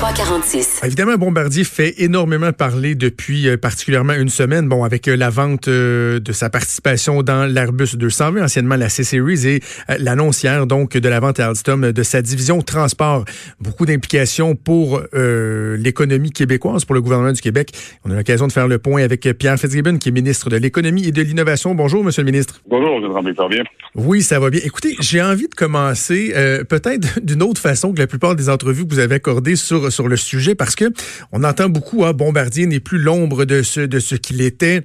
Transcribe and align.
2346. 0.00 0.80
Évidemment, 0.82 1.16
Bombardier 1.16 1.62
fait 1.62 1.94
énormément 1.98 2.54
parler 2.54 2.94
depuis 2.94 3.46
euh, 3.46 3.58
particulièrement 3.58 4.14
une 4.14 4.30
semaine, 4.30 4.66
bon, 4.66 4.82
avec 4.82 5.06
euh, 5.08 5.14
la 5.14 5.28
vente 5.28 5.68
euh, 5.68 6.18
de 6.20 6.32
sa 6.32 6.48
participation 6.48 7.22
dans 7.22 7.44
l'Airbus 7.44 7.96
220, 7.96 8.44
anciennement 8.44 8.76
la 8.76 8.88
C-Series, 8.88 9.46
et 9.46 9.60
l'annonce 9.98 10.42
hier, 10.42 10.66
donc, 10.66 10.96
de 10.96 11.08
la 11.08 11.20
vente 11.20 11.38
à 11.38 11.48
Alstom 11.48 11.92
de 11.92 12.02
sa 12.02 12.22
division 12.22 12.62
transport. 12.62 13.26
Beaucoup 13.60 13.84
d'implications 13.84 14.54
pour 14.54 15.02
l'économie 15.12 16.32
québécoise, 16.32 16.84
pour 16.84 16.94
le 16.94 17.02
gouvernement 17.02 17.32
du 17.32 17.40
Québec. 17.40 17.72
On 18.04 18.10
a 18.10 18.14
l'occasion 18.14 18.46
de 18.46 18.52
faire 18.52 18.68
le 18.68 18.78
point 18.78 19.02
avec 19.02 19.22
Pierre 19.38 19.58
Fitzgibbon, 19.58 19.98
qui 19.98 20.08
est 20.08 20.12
ministre 20.12 20.48
de 20.48 20.56
l'Économie 20.56 21.06
et 21.06 21.12
de 21.12 21.22
l'Innovation. 21.22 21.74
Bonjour, 21.74 22.02
Monsieur 22.02 22.22
le 22.22 22.30
ministre. 22.30 22.60
Bonjour, 22.68 23.00
je 23.02 23.34
ça 23.34 23.48
bien? 23.48 23.62
Oui, 23.94 24.22
ça 24.22 24.40
va 24.40 24.50
bien. 24.50 24.60
Écoutez, 24.64 24.96
j'ai 25.00 25.20
envie 25.22 25.48
de 25.48 25.54
commencer 25.54 26.32
peut-être 26.68 27.20
d'une 27.22 27.42
autre 27.42 27.60
façon 27.60 27.92
que 27.92 27.98
la 27.98 28.06
plupart 28.06 28.34
des 28.34 28.48
entrevues 28.48 28.86
que 28.86 28.94
vous 28.94 29.00
avez 29.00 29.16
accordées 29.16 29.56
sur, 29.56 29.89
sur 29.90 30.08
le 30.08 30.16
sujet 30.16 30.54
parce 30.54 30.74
que 30.74 30.86
on 31.32 31.44
entend 31.44 31.68
beaucoup, 31.68 32.04
hein, 32.04 32.12
Bombardier 32.12 32.66
n'est 32.66 32.80
plus 32.80 32.98
l'ombre 32.98 33.44
de 33.44 33.62
ce, 33.62 33.80
de 33.80 33.98
ce 33.98 34.14
qu'il 34.14 34.40
était. 34.40 34.84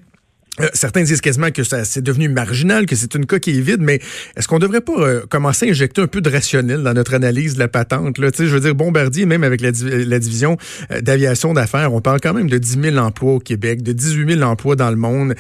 Euh, 0.62 0.68
certains 0.74 1.04
disent 1.04 1.22
quasiment 1.22 1.52
que 1.52 1.64
c'est 1.64 2.02
devenu 2.02 2.30
marginal, 2.30 2.86
que 2.86 2.96
c'est 2.96 3.14
une 3.16 3.26
coquille 3.26 3.62
vide, 3.62 3.82
mais 3.82 4.00
est-ce 4.38 4.48
qu'on 4.48 4.60
devrait 4.60 4.82
pas 4.82 4.98
euh, 4.98 5.26
commencer 5.28 5.68
à 5.68 5.70
injecter 5.70 6.02
un 6.02 6.08
peu 6.08 6.22
de 6.22 6.30
rationnel 6.30 6.82
dans 6.82 6.94
notre 6.94 7.14
analyse 7.14 7.56
de 7.56 7.60
la 7.60 7.68
patente? 7.68 8.18
Là? 8.18 8.30
Je 8.38 8.44
veux 8.46 8.60
dire, 8.62 8.74
Bombardier, 8.74 9.26
même 9.26 9.44
avec 9.44 9.60
la, 9.60 9.72
division 9.72 10.58
euh, 10.92 11.02
d'aviation 11.02 11.54
d'affaires, 11.54 11.94
on 11.94 12.00
parle 12.00 12.22
quand 12.22 12.34
même 12.34 12.50
de 12.50 12.58
10 12.58 12.80
000 12.82 12.98
emplois 12.98 13.34
au 13.34 13.40
Québec, 13.40 13.84
de 13.84 13.92
18 13.92 14.38
000 14.38 14.50
emplois 14.50 14.78
dans 14.78 14.90
le 14.90 14.96
monde, 14.96 15.36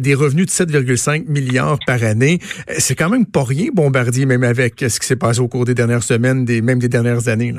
des 0.00 0.14
revenus 0.14 0.46
de 0.46 0.50
7,5 0.50 1.28
milliards 1.28 1.78
par 1.86 2.02
année. 2.04 2.40
c'est 2.78 2.94
quand 2.94 3.08
même 3.08 3.26
pas 3.26 3.44
rien, 3.44 3.68
Bombardier, 3.72 4.26
même 4.26 4.44
avec 4.44 4.84
ce 4.86 5.00
qui 5.00 5.06
s'est 5.06 5.16
passé 5.16 5.40
au 5.40 5.48
cours 5.48 5.64
des 5.64 5.74
dernières 5.74 6.02
semaines, 6.02 6.44
des, 6.44 6.60
même 6.60 6.78
des 6.78 6.88
dernières 6.88 7.28
années. 7.28 7.54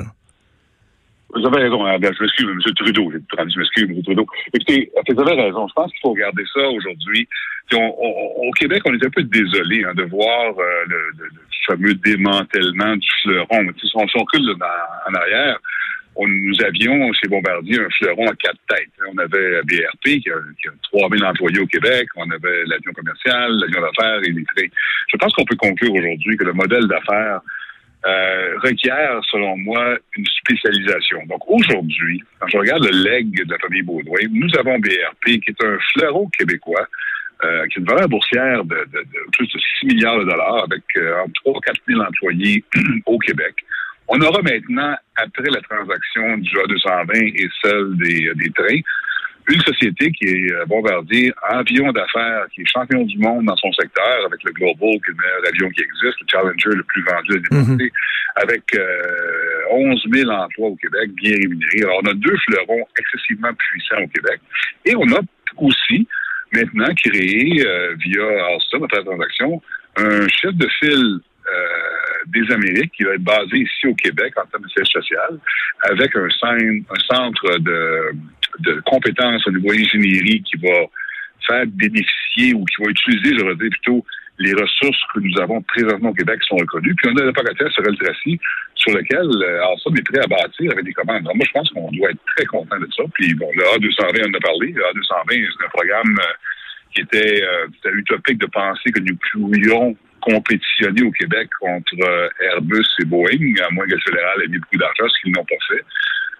Vous 1.32 1.46
avez 1.46 1.62
raison, 1.62 1.86
hein. 1.86 1.96
je 2.00 2.22
m'excuse, 2.22 2.46
M. 2.46 2.74
Trudeau. 2.74 3.12
Je 3.12 3.58
m'excuse, 3.58 3.84
M. 3.88 4.02
Trudeau. 4.02 4.26
Écoutez, 4.52 4.90
vous 5.08 5.20
avez 5.20 5.42
raison. 5.42 5.68
Je 5.68 5.74
pense 5.74 5.90
qu'il 5.92 6.00
faut 6.02 6.10
regarder 6.10 6.44
ça 6.52 6.68
aujourd'hui. 6.68 7.28
au 7.72 8.50
Québec, 8.58 8.82
on 8.84 8.94
est 8.94 9.04
un 9.04 9.10
peu 9.10 9.22
désolé 9.22 9.84
hein, 9.84 9.94
de 9.94 10.04
voir 10.04 10.58
euh, 10.58 10.84
le, 10.88 11.28
fameux 11.66 11.94
démantèlement 11.94 12.96
du 12.96 13.08
fleuron. 13.22 13.66
Si 13.80 13.90
on 13.94 14.00
recule 14.00 14.54
en 14.60 15.14
arrière, 15.14 15.58
nous 16.18 16.64
avions 16.64 17.12
chez 17.12 17.28
Bombardier 17.28 17.80
un 17.80 17.88
fleuron 17.98 18.26
à 18.26 18.34
quatre 18.34 18.58
têtes. 18.68 18.90
On 19.08 19.16
avait 19.18 19.62
BRP 19.62 20.20
qui 20.20 20.30
a, 20.30 20.36
qui 20.60 20.68
a 20.68 20.72
3000 20.98 21.24
employés 21.24 21.60
au 21.60 21.66
Québec. 21.66 22.08
On 22.16 22.28
avait 22.30 22.64
l'avion 22.66 22.92
commercial, 22.92 23.52
l'avion 23.52 23.80
d'affaires 23.80 24.20
et 24.24 24.30
les 24.30 24.44
trains. 24.44 24.68
Je 25.08 25.16
pense 25.16 25.32
qu'on 25.34 25.44
peut 25.44 25.56
conclure 25.56 25.94
aujourd'hui 25.94 26.36
que 26.36 26.44
le 26.44 26.52
modèle 26.52 26.86
d'affaires 26.88 27.40
euh, 28.06 28.58
requiert, 28.62 29.20
selon 29.30 29.56
moi, 29.58 29.96
une 30.16 30.26
spécialisation. 30.26 31.22
Donc 31.26 31.42
aujourd'hui, 31.46 32.22
quand 32.38 32.48
je 32.48 32.58
regarde 32.58 32.84
le 32.84 33.10
leg 33.10 33.46
de 33.46 33.52
la 33.52 33.58
famille 33.58 33.82
Baudouin, 33.82 34.26
nous 34.30 34.48
avons 34.58 34.78
BRP, 34.78 35.40
qui 35.40 35.50
est 35.50 35.64
un 35.64 35.78
fleuron 35.92 36.26
québécois, 36.28 36.86
euh, 37.44 37.66
qui 37.68 37.78
a 37.78 37.80
une 37.80 37.86
valeur 37.86 38.08
boursière 38.08 38.64
de, 38.64 38.74
de, 38.74 39.00
de, 39.00 39.30
plus 39.32 39.46
de 39.46 39.60
6 39.80 39.86
milliards 39.86 40.18
de 40.18 40.24
dollars, 40.24 40.64
avec 40.64 40.82
euh, 40.96 41.22
entre 41.22 41.32
3 41.44 41.60
4 41.66 41.80
000 41.88 42.00
employés 42.00 42.64
au 43.06 43.18
Québec. 43.18 43.54
On 44.08 44.20
aura 44.22 44.42
maintenant, 44.42 44.96
après 45.16 45.50
la 45.50 45.60
transaction 45.60 46.38
du 46.38 46.50
A220 46.50 47.32
et 47.36 47.48
celle 47.62 47.96
des, 47.96 48.30
des 48.34 48.50
trains, 48.52 48.80
une 49.48 49.60
société 49.62 50.10
qui 50.12 50.24
est 50.24 50.52
euh, 50.52 50.64
Bombardier, 50.66 51.32
avion 51.42 51.92
d'affaires, 51.92 52.46
qui 52.54 52.62
est 52.62 52.66
champion 52.66 53.02
du 53.04 53.18
monde 53.18 53.46
dans 53.46 53.56
son 53.56 53.72
secteur, 53.72 54.26
avec 54.26 54.42
le 54.44 54.52
Global, 54.52 54.92
qui 55.04 55.10
est 55.10 55.14
le 55.14 55.14
meilleur 55.14 55.48
avion 55.48 55.70
qui 55.70 55.82
existe, 55.82 56.20
le 56.20 56.26
Challenger 56.30 56.76
le 56.76 56.82
plus 56.84 57.02
vendu 57.02 57.32
à 57.32 57.36
l'humanité, 57.36 57.84
mhm. 57.84 57.90
avec 58.36 58.62
euh, 58.76 59.72
11 59.72 60.06
000 60.12 60.30
emplois 60.30 60.68
au 60.68 60.76
Québec, 60.76 61.10
bien 61.14 61.34
rémunérés. 61.34 61.82
Alors, 61.82 62.00
on 62.04 62.10
a 62.10 62.14
deux 62.14 62.36
fleurons 62.48 62.86
excessivement 62.98 63.52
puissants 63.54 64.02
au 64.02 64.08
Québec. 64.08 64.40
Et 64.84 64.94
on 64.96 65.06
a 65.14 65.20
aussi, 65.58 66.06
maintenant, 66.52 66.92
créé, 66.94 67.66
euh, 67.66 67.94
via 67.98 68.24
Alstom, 68.52 68.82
notre 68.82 69.02
transaction, 69.02 69.62
un 69.96 70.28
chef 70.28 70.54
de 70.54 70.68
file 70.78 71.20
euh, 71.52 71.66
des 72.26 72.52
Amériques 72.52 72.92
qui 72.92 73.02
va 73.02 73.14
être 73.14 73.24
basé 73.24 73.58
ici 73.58 73.86
au 73.86 73.94
Québec 73.94 74.34
en 74.36 74.46
termes 74.46 74.62
de 74.62 74.68
siège 74.68 74.88
social, 74.88 75.38
avec 75.82 76.14
un, 76.14 76.28
un 76.28 77.00
centre 77.08 77.58
de 77.58 78.12
de 78.60 78.80
compétences 78.86 79.46
au 79.46 79.52
niveau 79.52 79.72
ingénierie 79.72 80.42
qui 80.42 80.56
va 80.56 80.86
faire 81.46 81.66
bénéficier 81.66 82.54
ou 82.54 82.64
qui 82.64 82.82
va 82.82 82.90
utiliser, 82.90 83.36
je 83.36 83.54
dire 83.54 83.70
plutôt, 83.70 84.04
les 84.38 84.54
ressources 84.54 85.00
que 85.14 85.20
nous 85.20 85.38
avons 85.40 85.60
présentement 85.62 86.10
au 86.10 86.14
Québec 86.14 86.40
qui 86.40 86.48
sont 86.48 86.56
reconnues. 86.56 86.94
Puis 86.94 87.10
on 87.12 87.16
a 87.16 87.24
le 87.24 87.32
paquet 87.32 87.68
sur 87.70 87.86
El 87.86 87.96
Tracy, 87.98 88.40
sur 88.74 88.96
lequel 88.96 89.28
euh, 89.42 89.66
Alstom 89.68 89.96
est 89.96 90.02
prêt 90.02 90.24
à 90.24 90.26
bâtir 90.26 90.72
avec 90.72 90.84
des 90.84 90.94
commandes. 90.94 91.22
moi, 91.24 91.44
je 91.46 91.52
pense 91.52 91.68
qu'on 91.70 91.90
doit 91.92 92.10
être 92.10 92.24
très 92.36 92.46
content 92.46 92.78
de 92.78 92.88
ça. 92.96 93.02
Puis 93.14 93.34
bon, 93.34 93.50
le 93.54 93.62
A220, 93.62 94.24
on 94.24 94.30
en 94.30 94.34
a 94.34 94.40
parlé. 94.40 94.72
Le 94.72 94.82
A220, 94.82 95.28
c'est 95.28 95.66
un 95.66 95.68
programme 95.68 96.16
euh, 96.18 96.32
qui 96.94 97.02
était, 97.02 97.42
euh, 97.42 97.92
utopique 97.92 98.38
de 98.38 98.46
penser 98.46 98.90
que 98.90 99.00
nous 99.00 99.16
pourrions 99.30 99.96
compétitionner 100.20 101.02
au 101.02 101.10
Québec 101.12 101.48
contre 101.60 101.94
euh, 102.02 102.28
Airbus 102.40 102.86
et 103.00 103.04
Boeing, 103.04 103.54
à 103.66 103.70
moins 103.70 103.86
que 103.86 103.94
le 103.94 104.00
fédéral 104.00 104.42
ait 104.42 104.48
mis 104.48 104.58
beaucoup 104.58 104.76
d'argent, 104.76 105.08
ce 105.08 105.20
qu'ils 105.22 105.32
n'ont 105.32 105.44
pas 105.44 105.56
fait. 105.68 105.84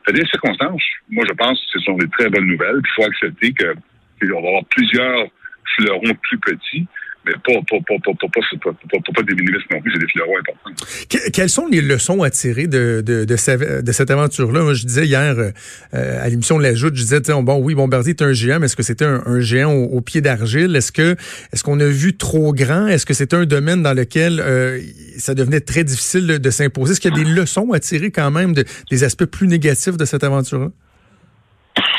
Fait 0.06 0.12
des 0.12 0.26
circonstances, 0.26 0.82
moi, 1.08 1.24
je 1.28 1.34
pense 1.34 1.58
que 1.60 1.78
ce 1.78 1.78
sont 1.80 1.96
des 1.96 2.08
très 2.08 2.28
bonnes 2.28 2.46
nouvelles. 2.46 2.80
Il 2.84 2.90
faut 2.94 3.04
accepter 3.04 3.52
que 3.52 3.74
on 4.22 4.42
va 4.42 4.48
avoir 4.48 4.64
plusieurs 4.66 5.28
fleurons 5.76 6.14
plus 6.22 6.38
petits 6.38 6.86
mais 7.24 7.32
pas, 7.32 7.52
pas, 7.68 7.76
pas, 7.78 9.12
pas, 9.14 9.22
des 9.22 9.34
ministres 9.34 9.66
non 9.70 9.80
plus, 9.80 9.92
c'est 9.92 10.00
des 10.00 10.06
fleurons 10.08 10.38
importants. 10.38 11.30
quelles 11.32 11.50
sont 11.50 11.66
les 11.66 11.82
leçons 11.82 12.22
à 12.22 12.30
tirer 12.30 12.66
de, 12.66 13.02
de, 13.04 13.24
de, 13.24 13.80
de 13.82 13.92
cette 13.92 14.10
aventure-là? 14.10 14.72
Je 14.72 14.86
disais 14.86 15.06
hier 15.06 15.36
euh, 15.38 15.52
à 15.92 16.28
l'émission 16.28 16.56
de 16.56 16.62
la 16.62 16.74
Joute, 16.74 16.96
je 16.96 17.02
disais, 17.02 17.20
bon, 17.20 17.58
oui, 17.62 17.74
Bombardier 17.74 18.10
est 18.10 18.22
un 18.22 18.32
géant, 18.32 18.58
mais 18.58 18.66
est-ce 18.66 18.76
que 18.76 18.82
c'était 18.82 19.04
un, 19.04 19.40
géant 19.40 19.72
au, 19.72 20.00
pied 20.00 20.20
d'argile? 20.22 20.74
Est-ce 20.76 20.92
que 20.92 21.16
est-ce 21.52 21.62
qu'on 21.62 21.78
a 21.80 21.86
vu 21.86 22.16
trop 22.16 22.54
grand? 22.54 22.86
Est-ce 22.86 23.04
que 23.04 23.14
c'était 23.14 23.36
un 23.36 23.44
domaine 23.44 23.82
dans 23.82 23.94
lequel 23.94 24.40
euh, 24.40 24.80
ça 25.18 25.34
devenait 25.34 25.60
très 25.60 25.84
difficile 25.84 26.26
de, 26.26 26.50
s'imposer? 26.50 26.92
Est-ce 26.92 27.00
qu'il 27.00 27.14
y 27.14 27.20
a 27.20 27.24
des 27.24 27.30
leçons 27.30 27.72
à 27.72 27.80
tirer 27.80 28.10
quand 28.10 28.30
même 28.30 28.54
de, 28.54 28.64
des 28.90 29.04
aspects 29.04 29.26
plus 29.26 29.46
négatifs 29.46 29.96
de 29.96 30.04
cette 30.04 30.24
aventure-là? 30.24 30.70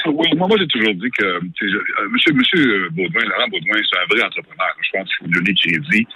Oui, 0.05 0.27
moi, 0.35 0.47
j'ai 0.57 0.67
toujours 0.67 0.93
dit 0.95 1.09
que 1.17 1.25
euh, 1.25 1.39
monsieur, 2.11 2.33
monsieur 2.33 2.89
Baudouin, 2.89 3.23
Laurent 3.25 3.47
Baudouin, 3.49 3.79
c'est 3.89 3.99
un 3.99 4.05
vrai 4.09 4.23
entrepreneur. 4.23 4.75
Je 4.81 4.97
pense 4.97 5.09
qu'il 5.09 5.17
faut 5.17 5.25
lui 5.25 5.33
donner 5.33 5.53
crédit. 5.53 6.07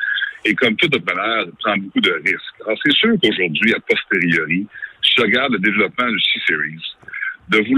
Et 0.46 0.54
comme 0.54 0.76
tout 0.76 0.88
entrepreneur, 0.88 1.46
il 1.46 1.52
prend 1.64 1.78
beaucoup 1.78 2.02
de 2.02 2.12
risques. 2.24 2.62
Alors, 2.66 2.78
c'est 2.84 2.94
sûr 2.94 3.14
qu'aujourd'hui, 3.22 3.74
a 3.74 3.80
posteriori, 3.80 4.68
si 5.02 5.14
je 5.18 5.22
regarde 5.22 5.54
le 5.54 5.60
développement 5.60 6.10
du 6.10 6.20
C-Series, 6.20 6.96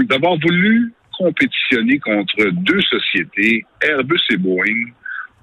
d'avoir 0.06 0.36
voulu 0.38 0.92
compétitionner 1.16 1.98
contre 1.98 2.50
deux 2.52 2.80
sociétés, 2.82 3.64
Airbus 3.82 4.20
et 4.30 4.36
Boeing, 4.36 4.92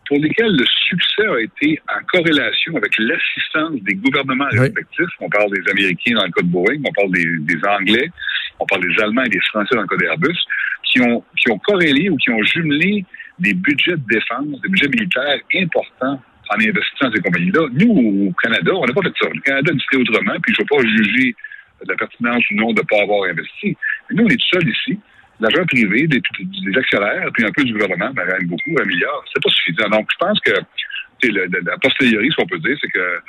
pour 0.07 0.17
lesquelles 0.19 0.55
le 0.55 0.65
succès 0.65 1.25
a 1.27 1.39
été 1.39 1.79
en 1.89 2.03
corrélation 2.05 2.75
avec 2.75 2.93
l'assistance 2.97 3.81
des 3.81 3.95
gouvernements 3.95 4.47
respectifs. 4.51 5.09
On 5.19 5.29
parle 5.29 5.51
des 5.51 5.71
Américains 5.71 6.15
dans 6.15 6.25
le 6.25 6.31
cas 6.31 6.41
de 6.41 6.47
Boeing, 6.47 6.81
on 6.85 6.93
parle 6.93 7.11
des, 7.11 7.25
des 7.39 7.67
Anglais, 7.67 8.09
on 8.59 8.65
parle 8.65 8.81
des 8.81 9.01
Allemands 9.01 9.23
et 9.23 9.29
des 9.29 9.41
Français 9.49 9.75
dans 9.75 9.81
le 9.81 9.87
cas 9.87 9.97
d'Airbus, 9.97 10.37
qui 10.83 11.01
ont, 11.01 11.23
qui 11.37 11.51
ont 11.51 11.59
corrélé 11.59 12.09
ou 12.09 12.17
qui 12.17 12.29
ont 12.29 12.43
jumelé 12.43 13.05
des 13.39 13.53
budgets 13.53 13.97
de 13.97 14.07
défense, 14.07 14.61
des 14.61 14.69
budgets 14.69 14.89
militaires 14.89 15.39
importants 15.55 16.21
en 16.49 16.55
investissant 16.55 17.09
dans 17.09 17.13
ces 17.13 17.21
compagnies-là. 17.21 17.67
Nous, 17.73 18.29
au 18.29 18.33
Canada, 18.41 18.71
on 18.75 18.85
n'a 18.85 18.93
pas 18.93 19.01
fait 19.01 19.13
ça. 19.19 19.29
Le 19.33 19.41
Canada 19.41 19.71
a 19.73 19.97
autrement, 19.97 20.39
puis 20.41 20.53
je 20.53 20.61
ne 20.61 20.63
veux 20.63 20.69
pas 20.69 20.87
juger 20.87 21.35
de 21.83 21.91
la 21.91 21.95
pertinence 21.95 22.43
ou 22.51 22.55
non 22.55 22.71
de 22.71 22.81
ne 22.81 22.85
pas 22.85 23.01
avoir 23.01 23.29
investi. 23.29 23.75
Mais 24.09 24.15
nous, 24.15 24.25
on 24.25 24.27
est 24.27 24.37
tout 24.37 24.59
seuls 24.59 24.69
ici. 24.69 24.99
L'argent 25.39 25.65
privé, 25.65 26.07
des, 26.07 26.21
des, 26.39 26.77
actionnaires, 26.77 27.27
puis 27.33 27.45
un 27.45 27.51
peu 27.51 27.63
du 27.63 27.73
gouvernement, 27.73 28.11
ben, 28.13 28.25
beaucoup, 28.43 28.71
un 28.79 28.85
milliard, 28.85 29.23
c'est 29.33 29.43
pas 29.43 29.49
suffisant. 29.49 29.89
Donc, 29.89 30.07
je 30.11 30.17
pense 30.17 30.39
que 30.39 30.51
la, 31.23 31.41
la 31.63 31.77
posteriori, 31.77 32.29
ce 32.31 32.35
qu'on 32.35 32.47
peut 32.47 32.59
dire, 32.59 32.77
c'est 32.79 32.89
que 32.89 33.19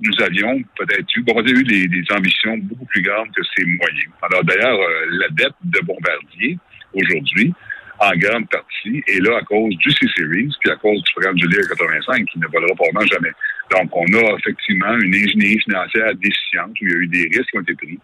nous 0.00 0.24
avions 0.24 0.62
peut-être 0.76 1.16
eu, 1.16 1.22
bon, 1.22 1.34
on 1.36 1.46
eu 1.46 1.64
des, 1.64 1.86
des, 1.86 2.02
ambitions 2.12 2.58
beaucoup 2.58 2.86
plus 2.86 3.02
grandes 3.02 3.30
que 3.32 3.42
ces 3.56 3.64
moyens. 3.64 4.10
Alors 4.22 4.44
d'ailleurs, 4.44 4.78
euh, 4.78 5.06
la 5.10 5.28
dette 5.28 5.54
de 5.62 5.80
Bombardier 5.80 6.58
aujourd'hui, 6.94 7.52
en 8.00 8.10
grande 8.16 8.48
partie, 8.48 9.02
est 9.06 9.20
là 9.20 9.38
à 9.38 9.42
cause 9.42 9.76
du 9.76 9.90
C-Series, 9.92 10.50
puis 10.60 10.70
à 10.70 10.76
cause 10.76 11.00
du 11.02 11.12
programme 11.12 11.38
Julia 11.38 11.62
85, 11.68 12.24
qui 12.26 12.38
ne 12.40 12.46
volera 12.48 12.74
probablement 12.74 13.06
jamais. 13.06 13.30
Donc, 13.70 13.96
on 13.96 14.06
a 14.14 14.38
effectivement 14.38 14.98
une 14.98 15.14
ingénierie 15.14 15.60
financière 15.60 16.14
déficiente, 16.16 16.72
où 16.80 16.84
il 16.84 16.90
y 16.90 16.94
a 16.94 16.96
eu 16.96 17.06
des 17.06 17.28
risques 17.36 17.50
qui 17.50 17.58
ont 17.58 17.60
été 17.60 17.74
pris 17.74 17.98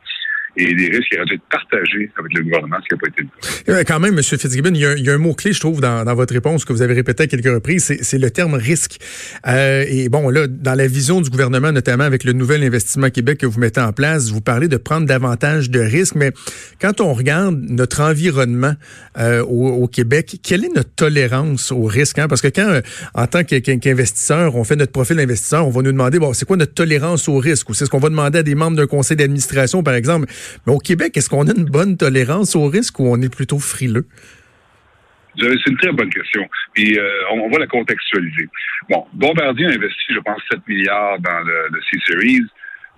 et 0.56 0.74
des 0.74 0.88
risques 0.88 1.08
qui 1.10 1.16
auraient 1.16 1.26
dû 1.26 1.34
être 1.34 1.48
partagés 1.50 2.10
avec 2.18 2.34
le 2.34 2.42
gouvernement, 2.42 2.76
ce 2.82 2.88
qui 2.88 2.94
n'a 2.94 3.00
pas 3.00 3.08
été 3.08 3.22
le 3.66 3.74
cas. 3.74 3.84
Quand 3.84 4.00
même, 4.00 4.14
M. 4.14 4.22
Fitzgibbon, 4.22 4.70
il 4.74 4.80
y, 4.80 5.10
a, 5.10 5.14
un 5.14 5.18
mot-clé, 5.18 5.52
je 5.52 5.60
trouve, 5.60 5.80
dans, 5.80 6.14
votre 6.14 6.34
réponse 6.34 6.64
que 6.64 6.72
vous 6.72 6.82
avez 6.82 6.94
répété 6.94 7.24
à 7.24 7.26
quelques 7.26 7.52
reprises, 7.52 7.96
c'est 8.00 8.18
le 8.18 8.30
terme 8.30 8.54
risque. 8.54 8.98
Euh, 9.46 9.84
et 9.88 10.08
bon, 10.08 10.30
là, 10.30 10.46
dans 10.46 10.74
la 10.74 10.86
vision 10.86 11.20
du 11.20 11.30
gouvernement, 11.30 11.72
notamment 11.72 12.04
avec 12.04 12.24
le 12.24 12.32
nouvel 12.32 12.62
investissement 12.64 13.10
Québec 13.10 13.38
que 13.38 13.46
vous 13.46 13.60
mettez 13.60 13.80
en 13.80 13.92
place, 13.92 14.30
vous 14.30 14.40
parlez 14.40 14.68
de 14.68 14.76
prendre 14.76 15.06
davantage 15.06 15.70
de 15.70 15.80
risques, 15.80 16.14
mais 16.14 16.32
quand 16.80 17.00
on 17.00 17.12
regarde 17.12 17.58
notre 17.68 18.00
environnement 18.00 18.74
euh, 19.18 19.42
au, 19.42 19.86
Québec, 19.88 20.38
quelle 20.42 20.64
est 20.64 20.74
notre 20.74 20.90
tolérance 20.94 21.72
au 21.72 21.84
risque? 21.84 22.18
Hein? 22.18 22.28
Parce 22.28 22.40
que 22.40 22.48
quand, 22.48 22.68
euh, 22.68 22.80
en 23.14 23.26
tant 23.26 23.44
qu'investisseur, 23.44 24.56
on 24.56 24.64
fait 24.64 24.76
notre 24.76 24.92
profil 24.92 25.16
d'investisseur, 25.16 25.66
on 25.66 25.70
va 25.70 25.82
nous 25.82 25.92
demander, 25.92 26.18
bon, 26.18 26.32
c'est 26.32 26.44
quoi 26.44 26.56
notre 26.56 26.74
tolérance 26.74 27.28
au 27.28 27.38
risque? 27.38 27.68
Ou 27.70 27.74
c'est 27.74 27.84
ce 27.84 27.90
qu'on 27.90 27.98
va 27.98 28.10
demander 28.10 28.40
à 28.40 28.42
des 28.42 28.54
membres 28.54 28.76
d'un 28.76 28.86
conseil 28.86 29.16
d'administration, 29.16 29.82
par 29.82 29.94
exemple? 29.94 30.26
Mais 30.66 30.72
au 30.72 30.78
Québec, 30.78 31.16
est-ce 31.16 31.28
qu'on 31.28 31.46
a 31.48 31.54
une 31.54 31.64
bonne 31.64 31.96
tolérance 31.96 32.56
au 32.56 32.66
risque 32.66 32.98
ou 33.00 33.06
on 33.06 33.20
est 33.20 33.34
plutôt 33.34 33.58
frileux? 33.58 34.06
C'est 35.40 35.70
une 35.70 35.76
très 35.76 35.92
bonne 35.92 36.10
question. 36.10 36.48
Puis 36.74 36.98
euh, 36.98 37.08
on, 37.30 37.48
va 37.48 37.58
la 37.58 37.66
contextualiser. 37.66 38.48
Bon, 38.88 39.06
Bombardier 39.12 39.66
a 39.66 39.70
investi, 39.70 40.14
je 40.14 40.18
pense, 40.20 40.40
7 40.50 40.66
milliards 40.66 41.18
dans 41.20 41.40
le, 41.40 41.80
C-Series. 41.92 42.42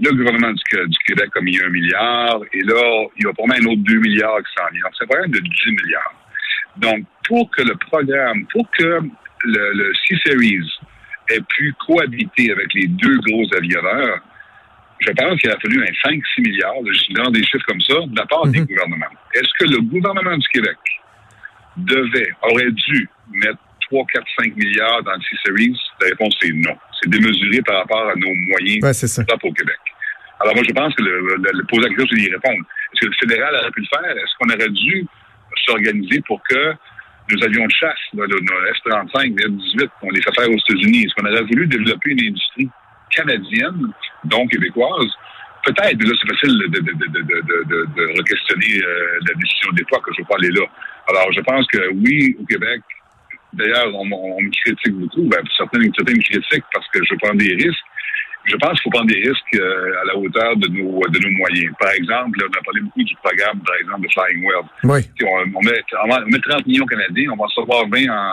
Le 0.02 0.10
gouvernement 0.12 0.52
du, 0.52 0.98
Québec 1.06 1.30
a 1.36 1.40
mis 1.40 1.60
un 1.62 1.68
milliard. 1.68 2.40
Et 2.54 2.62
là, 2.62 3.06
il 3.18 3.26
va 3.26 3.32
mettre 3.46 3.62
un 3.62 3.72
autre 3.72 3.82
2 3.82 3.98
milliards 3.98 4.38
qui 4.38 4.52
s'en 4.56 4.70
vient. 4.72 4.84
C'est 4.96 5.04
un 5.04 5.06
programme 5.08 5.30
de 5.30 5.40
10 5.40 5.50
milliards. 5.82 6.14
Donc, 6.78 7.04
pour 7.28 7.50
que 7.50 7.62
le 7.62 7.74
programme, 7.74 8.46
pour 8.46 8.70
que 8.70 9.00
le, 9.44 9.72
le 9.74 9.92
C-Series 10.08 10.66
ait 11.30 11.40
pu 11.56 11.74
cohabiter 11.86 12.52
avec 12.52 12.72
les 12.74 12.86
deux 12.86 13.18
gros 13.18 13.44
avionneurs, 13.54 14.20
je 15.00 15.10
pense 15.12 15.40
qu'il 15.40 15.50
a 15.50 15.58
fallu 15.58 15.82
un 15.82 16.10
5-6 16.10 16.20
milliards, 16.42 16.74
je 16.84 17.14
dans 17.14 17.30
des 17.30 17.42
chiffres 17.42 17.64
comme 17.66 17.80
ça, 17.80 17.94
de 18.06 18.16
la 18.16 18.26
part 18.26 18.46
des 18.46 18.60
mhm. 18.60 18.66
gouvernements. 18.66 19.06
Est-ce 19.34 19.50
que 19.58 19.70
le 19.70 19.80
gouvernement 19.80 20.36
du 20.36 20.48
Québec 20.48 20.76
devait, 21.76 22.30
aurait 22.42 22.70
dû 22.70 23.08
mettre 23.32 23.58
3, 23.90 24.04
4, 24.12 24.24
5 24.42 24.56
milliards 24.56 25.02
dans 25.02 25.14
le 25.14 25.20
C-Series? 25.20 25.76
La 26.02 26.08
réponse 26.08 26.36
est 26.42 26.52
non. 26.52 26.76
C'est 27.00 27.08
démesuré 27.08 27.62
par 27.62 27.78
rapport 27.78 28.10
à 28.10 28.14
nos 28.14 28.34
moyens 28.34 28.84
ouais, 28.84 28.92
ça. 28.92 29.22
au 29.22 29.52
Québec. 29.52 29.78
Alors 30.40 30.54
moi, 30.54 30.64
je 30.66 30.72
pense 30.72 30.94
que 30.94 31.02
le, 31.02 31.20
le, 31.20 31.36
le 31.36 31.64
poser 31.64 31.82
la 31.82 31.88
question, 31.88 32.06
c'est 32.10 32.20
d'y 32.20 32.30
répondre. 32.30 32.64
Est-ce 32.92 33.00
que 33.00 33.06
le 33.06 33.16
fédéral 33.20 33.54
aurait 33.54 33.70
pu 33.70 33.80
le 33.80 33.86
faire? 33.86 34.16
Est-ce 34.16 34.34
qu'on 34.38 34.48
aurait 34.52 34.70
dû 34.70 35.06
s'organiser 35.66 36.20
pour 36.26 36.42
que 36.48 36.74
nos 37.32 37.44
avions 37.44 37.64
de 37.64 37.72
chasse, 37.72 37.98
nos 38.12 38.26
F-35, 38.26 39.34
F-18, 39.38 39.88
on 40.02 40.10
les 40.10 40.22
fait 40.22 40.34
faire 40.34 40.50
aux 40.50 40.58
États-Unis? 40.58 41.04
Est-ce 41.04 41.14
qu'on 41.14 41.30
aurait 41.30 41.42
voulu 41.42 41.66
développer 41.66 42.10
une 42.10 42.24
industrie 42.28 42.68
canadienne, 43.14 43.92
donc 44.24 44.50
québécoise? 44.50 45.10
Peut-être, 45.64 46.02
là, 46.02 46.14
c'est 46.20 46.30
facile 46.32 46.58
de, 46.58 46.66
de, 46.68 46.80
de, 46.80 47.06
de, 47.06 47.86
de 47.94 48.18
re-questionner 48.18 48.82
euh, 48.82 49.18
la 49.28 49.34
décision 49.34 49.72
d'époque, 49.72 50.04
que 50.06 50.12
je 50.14 50.20
ne 50.20 50.24
veux 50.24 50.28
pas 50.28 50.36
aller 50.36 50.52
là. 50.52 50.66
Alors, 51.08 51.32
je 51.32 51.40
pense 51.40 51.66
que 51.66 51.92
oui, 51.92 52.34
au 52.40 52.46
Québec, 52.46 52.80
d'ailleurs, 53.52 53.94
on, 53.94 54.08
on, 54.10 54.40
me 54.40 54.50
critique 54.50 54.94
beaucoup, 54.94 55.28
ben, 55.28 55.42
certains, 55.56 55.80
certains 55.96 56.14
me 56.14 56.22
critiquent 56.22 56.64
parce 56.72 56.88
que 56.88 57.04
je 57.04 57.14
prends 57.16 57.34
des 57.34 57.54
risques. 57.54 57.84
Je 58.44 58.56
pense 58.56 58.80
qu'il 58.80 58.84
faut 58.84 58.90
prendre 58.90 59.10
des 59.10 59.20
risques 59.20 59.54
euh, 59.54 60.00
à 60.00 60.04
la 60.06 60.16
hauteur 60.16 60.56
de 60.56 60.68
nos, 60.68 61.00
de 61.08 61.18
nos 61.18 61.36
moyens. 61.36 61.74
Par 61.78 61.90
exemple, 61.90 62.38
on 62.42 62.58
a 62.58 62.62
parlé 62.64 62.80
beaucoup 62.80 63.02
du 63.02 63.14
programme, 63.16 63.60
par 63.60 63.76
exemple, 63.76 64.00
de 64.00 64.12
Flying 64.12 64.46
Well. 64.46 64.64
Oui. 64.84 65.00
On, 65.22 65.58
on, 65.58 65.62
met, 65.62 65.82
on, 66.02 66.30
met, 66.30 66.40
30 66.40 66.66
millions 66.66 66.86
canadiens, 66.86 67.30
on 67.32 67.36
va 67.36 67.48
se 67.48 67.60
voir 67.66 67.86
20 67.86 68.08
en, 68.08 68.32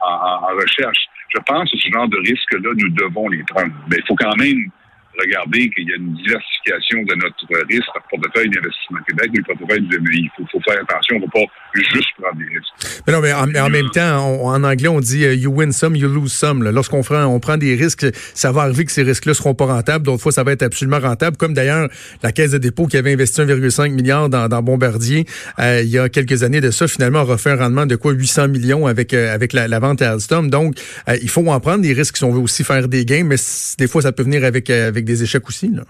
en, 0.00 0.52
en 0.52 0.54
recherche. 0.54 1.08
Je 1.28 1.40
pense 1.46 1.70
que 1.70 1.78
ce 1.78 1.88
genre 1.90 2.08
de 2.08 2.18
risque-là, 2.18 2.70
nous 2.76 2.88
devons 2.90 3.28
les 3.28 3.42
prendre. 3.44 3.72
Mais 3.90 3.96
il 3.98 4.06
faut 4.06 4.16
quand 4.16 4.36
même 4.36 4.70
regarder 5.18 5.68
qu'il 5.70 5.88
y 5.88 5.92
a 5.92 5.96
une 5.96 6.14
diversification 6.14 7.02
de 7.02 7.14
notre 7.16 7.66
risque 7.68 7.92
par 7.92 8.02
portefeuille 8.04 8.50
d'investissement 8.50 9.00
Québec, 9.08 9.30
mais 9.34 9.42
portefeuille 9.42 9.82
du. 9.82 9.98
Il 10.12 10.30
faut, 10.36 10.60
faire 10.60 10.80
attention, 10.82 11.16
on 11.16 11.20
ne 11.20 11.26
pas 11.26 11.52
juste 11.74 12.08
prendre 12.20 12.38
des 12.38 12.44
risques. 12.44 13.02
Mais 13.06 13.12
non, 13.12 13.20
mais 13.20 13.32
en, 13.32 13.70
même 13.70 13.90
temps, 13.90 14.44
en 14.44 14.64
anglais, 14.64 14.88
on 14.88 15.00
dit 15.00 15.24
euh, 15.24 15.34
you 15.34 15.50
win 15.50 15.72
some, 15.72 15.96
you 15.96 16.08
lose 16.08 16.32
some. 16.32 16.62
Lorsqu'on 16.64 17.02
prend, 17.02 17.24
on 17.24 17.40
prend 17.40 17.56
des 17.56 17.74
risques, 17.74 18.06
ça 18.34 18.52
va 18.52 18.62
arriver 18.62 18.84
que 18.84 18.92
ces 18.92 19.02
risques-là 19.02 19.34
seront 19.34 19.54
pas 19.54 19.66
rentables. 19.66 20.04
D'autres 20.04 20.22
fois, 20.22 20.32
ça 20.32 20.44
va 20.44 20.52
être 20.52 20.62
absolument 20.62 21.00
rentable. 21.00 21.36
Comme 21.36 21.54
d'ailleurs 21.54 21.88
la 22.22 22.32
Caisse 22.32 22.52
de 22.52 22.58
dépôt 22.58 22.86
qui 22.86 22.96
avait 22.96 23.12
investi 23.12 23.40
1,5 23.40 23.90
milliard 23.90 24.28
dans, 24.28 24.48
dans 24.48 24.62
Bombardier 24.62 25.26
euh, 25.58 25.82
il 25.82 25.88
y 25.88 25.98
a 25.98 26.08
quelques 26.08 26.42
années 26.42 26.60
de 26.60 26.70
ça, 26.70 26.88
finalement, 26.88 27.20
a 27.20 27.22
refait 27.22 27.50
un 27.50 27.56
rendement 27.56 27.86
de 27.86 27.96
quoi 27.96 28.12
800 28.12 28.48
millions 28.48 28.86
avec 28.86 29.14
euh, 29.14 29.34
avec 29.34 29.52
la, 29.52 29.78
vente 29.78 30.02
à 30.02 30.12
Alstom. 30.12 30.50
Donc, 30.50 30.76
il 31.22 31.28
faut 31.28 31.46
en 31.48 31.60
prendre 31.60 31.82
des 31.82 31.92
risques 31.92 32.16
si 32.16 32.24
on 32.24 32.32
veut 32.32 32.40
aussi 32.40 32.64
faire 32.64 32.88
des 32.88 33.04
gains, 33.04 33.24
mais 33.24 33.36
des 33.78 33.86
fois, 33.86 34.02
ça 34.02 34.12
peut 34.12 34.22
venir 34.22 34.44
avec 34.44 34.70
avec 34.70 35.04
des 35.04 35.22
échecs 35.22 35.46
aussi. 35.48 35.68
Là. 35.68 35.82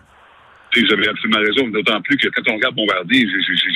Vous 0.77 0.93
avez 0.93 1.09
absolument 1.09 1.41
raison, 1.41 1.69
d'autant 1.69 2.01
plus 2.03 2.17
que 2.17 2.29
quand 2.29 2.53
on 2.53 2.57
regarde 2.57 2.75
Bombardier, 2.75 3.27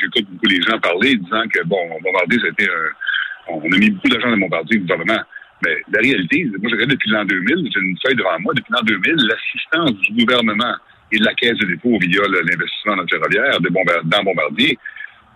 j'écoute 0.01 0.27
beaucoup 0.31 0.47
les 0.47 0.61
gens 0.63 0.79
parler 0.79 1.17
disant 1.17 1.43
que, 1.49 1.65
bon, 1.65 1.79
Bombardier, 2.03 2.39
c'était 2.45 2.71
un. 2.71 3.53
On 3.55 3.73
a 3.73 3.79
mis 3.79 3.91
beaucoup 3.91 4.09
d'argent 4.09 4.31
dans 4.31 4.37
Bombardier, 4.37 4.79
le 4.79 4.83
gouvernement. 4.83 5.23
Mais 5.65 5.77
la 5.93 6.01
réalité, 6.01 6.45
moi, 6.45 6.69
je 6.71 6.75
regarde 6.75 6.91
depuis 6.91 7.11
l'an 7.11 7.25
2000, 7.25 7.71
j'ai 7.73 7.81
une 7.81 7.97
feuille 8.05 8.17
devant 8.17 8.39
moi, 8.41 8.53
depuis 8.55 8.73
l'an 8.73 8.83
2000, 8.83 9.15
l'assistance 9.27 9.93
du 10.11 10.25
gouvernement 10.25 10.75
et 11.13 11.19
de 11.19 11.25
la 11.25 11.35
Caisse 11.35 11.57
de 11.59 11.67
dépôt 11.67 11.99
via 12.01 12.21
l'investissement 12.29 12.97
dans 12.97 13.03
le 13.03 13.09
ferroviaire 13.09 13.61
de 13.61 13.69
dans 14.05 14.23
Bombardier, 14.23 14.79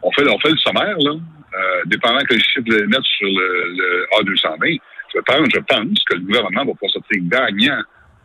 on 0.03 0.13
fait, 0.13 0.29
on 0.29 0.39
fait 0.39 0.51
le 0.51 0.59
sommaire, 0.59 0.97
là, 0.99 1.13
euh, 1.13 1.83
dépendant 1.87 2.21
que 2.29 2.35
le 2.35 2.41
chiffre 2.41 2.65
de 2.67 2.87
mettre 2.87 3.07
sur 3.07 3.29
le, 3.29 3.77
le 3.77 4.07
A220. 4.21 4.79
Je 5.15 5.21
pense, 5.21 5.49
je 5.55 5.61
pense 5.61 6.05
que 6.05 6.15
le 6.17 6.21
gouvernement 6.21 6.65
va 6.65 6.73
pouvoir 6.73 6.91
sortir 6.93 7.23
gagnant 7.23 7.83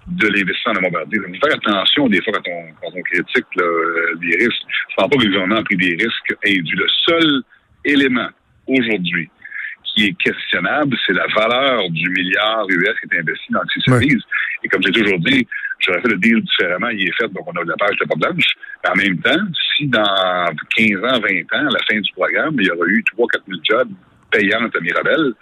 de 0.08 0.28
l'investissement 0.28 0.74
dans 0.74 0.82
Bombardier. 0.82 1.20
Il 1.28 1.36
faut 1.36 1.48
faire 1.48 1.58
attention 1.58 2.08
des 2.08 2.22
fois 2.22 2.34
quand 2.34 2.52
on, 2.52 2.66
quand 2.82 2.98
on 2.98 3.02
critique 3.02 3.46
là, 3.56 3.64
les 4.22 4.46
risques. 4.46 4.64
Je 4.68 4.94
ne 4.94 4.96
pense 4.98 5.10
pas 5.10 5.18
que 5.18 5.24
le 5.24 5.32
gouvernement 5.32 5.60
a 5.60 5.64
pris 5.64 5.78
des 5.78 5.96
risques 5.96 6.36
indus. 6.46 6.76
Le 6.76 6.88
seul 7.06 7.44
élément 7.86 8.30
aujourd'hui 8.68 9.30
qui 9.84 10.06
est 10.06 10.18
questionnable, 10.18 10.98
c'est 11.06 11.14
la 11.14 11.28
valeur 11.36 11.90
du 11.90 12.10
milliard 12.10 12.66
US 12.70 12.94
qui 13.02 13.16
est 13.16 13.20
investi 13.20 13.52
dans 13.52 13.62
ces 13.74 13.82
services. 13.82 14.24
Et 14.64 14.68
comme 14.70 14.82
j'ai 14.84 14.92
toujours 14.92 15.20
dit, 15.20 15.48
j'aurais 15.80 16.02
fait 16.02 16.10
le 16.10 16.18
deal 16.18 16.42
différemment, 16.42 16.90
il 16.90 17.08
est 17.08 17.14
fait, 17.20 17.28
donc 17.28 17.48
on 17.48 17.60
a 17.60 17.64
de 17.64 17.70
la 17.70 17.76
page 17.76 17.98
de 17.98 18.06
pas 18.06 18.16
blanche. 18.16 18.54
Mais 18.84 18.90
en 18.90 18.96
même 18.96 19.18
temps, 19.20 19.54
si 19.76 19.88
dans 19.88 20.54
15 20.78 20.98
ans, 21.04 21.20
20 21.20 21.20
ans, 21.20 21.68
à 21.68 21.72
la 21.72 21.80
fin 21.90 22.00
du 22.00 22.12
programme, 22.14 22.56
il 22.60 22.68
y 22.68 22.72
aura 22.72 22.86
eu 22.88 23.04
3 23.04 23.28
4 23.34 23.44
000 23.48 23.60
jobs 23.64 23.90
payants 24.32 24.70
à 24.74 24.80
Mirabel, 24.80 25.34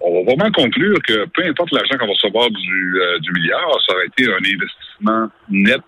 on 0.00 0.24
va 0.24 0.34
vraiment 0.34 0.50
conclure 0.52 0.96
que 1.06 1.26
peu 1.26 1.44
importe 1.44 1.72
l'argent 1.72 1.98
qu'on 1.98 2.06
va 2.06 2.12
recevoir 2.12 2.50
du, 2.50 3.00
euh, 3.00 3.18
du 3.20 3.32
milliard, 3.32 3.68
ça 3.86 3.94
aurait 3.94 4.06
été 4.06 4.30
un 4.30 4.36
investissement 4.36 5.28
net 5.48 5.80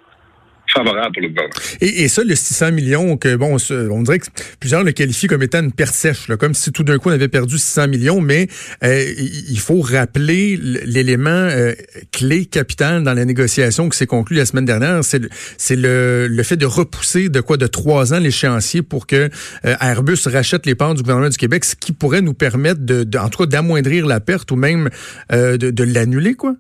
favorable 0.73 1.13
pour 1.13 1.23
le 1.23 1.29
gouvernement. 1.29 1.55
Et, 1.81 2.05
et, 2.05 2.09
ça, 2.09 2.23
le 2.25 2.35
600 2.35 2.73
millions, 2.73 3.17
que 3.17 3.37
bon, 3.37 3.57
on 3.71 4.03
dirait 4.03 4.19
que 4.19 4.27
plusieurs 4.59 4.85
le 4.85 4.93
qualifient 4.93 5.27
comme 5.27 5.43
étant 5.43 5.61
une 5.61 5.73
perte 5.73 5.95
sèche, 5.95 6.29
là, 6.29 6.37
comme 6.37 6.55
si 6.55 6.73
tout 6.73 6.85
d'un 6.85 6.99
coup 6.99 7.11
on 7.11 7.13
avait 7.13 7.29
perdu 7.29 7.59
600 7.59 7.89
millions, 7.89 8.21
mais 8.21 8.49
euh, 8.85 9.05
il 9.17 9.59
faut 9.59 9.81
rappeler 9.81 10.57
l'élément 10.57 11.31
euh, 11.31 11.73
clé 12.13 12.47
capital 12.47 13.03
dans 13.03 13.15
la 13.15 13.25
négociation 13.25 13.89
qui 13.89 13.99
s'est 13.99 14.07
conclue 14.07 14.37
la 14.37 14.47
semaine 14.47 14.65
dernière, 14.65 15.01
c'est 15.03 15.77
le, 15.77 16.27
le 16.29 16.43
fait 16.43 16.57
de 16.57 16.67
repousser 16.67 17.29
de 17.29 17.41
quoi 17.41 17.57
de 17.57 17.67
trois 17.67 18.15
ans 18.15 18.19
l'échéancier 18.19 18.83
pour 18.83 19.07
que 19.07 19.29
euh, 19.65 19.75
Airbus 19.81 20.19
rachète 20.27 20.67
les 20.67 20.75
parts 20.75 20.95
du 20.95 21.03
gouvernement 21.03 21.29
du 21.29 21.37
Québec, 21.37 21.65
ce 21.65 21.75
qui 21.75 21.93
pourrait 21.93 22.23
nous 22.23 22.35
permettre 22.35 22.81
de, 22.81 23.05
de 23.05 23.19
en 23.19 23.29
tout 23.29 23.39
cas 23.39 23.47
d'amoindrir 23.47 24.07
la 24.07 24.21
perte 24.21 24.51
ou 24.51 24.57
même 24.57 24.91
de, 25.31 25.57
de 25.57 25.85
l'annuler, 25.85 26.35
quoi. 26.35 26.57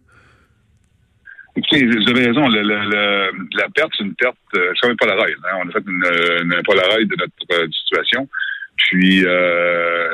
Écoutez, 1.56 1.85
vous 1.85 2.11
avez 2.11 2.26
raison. 2.26 2.49
La 2.49 3.69
perte, 3.75 3.93
c'est 3.97 4.05
une 4.05 4.14
perte. 4.14 4.37
Euh, 4.55 4.73
c'est 4.75 4.81
comme 4.82 4.93
un 4.93 4.97
Polaroid. 4.97 5.26
Hein. 5.26 5.56
On 5.64 5.69
a 5.69 5.73
fait 5.73 5.85
une, 5.87 6.52
une 6.55 6.62
Polaroid 6.62 7.05
de 7.05 7.17
notre 7.17 7.62
euh, 7.62 7.69
situation. 7.70 8.29
Puis, 8.76 9.25
euh, 9.25 10.08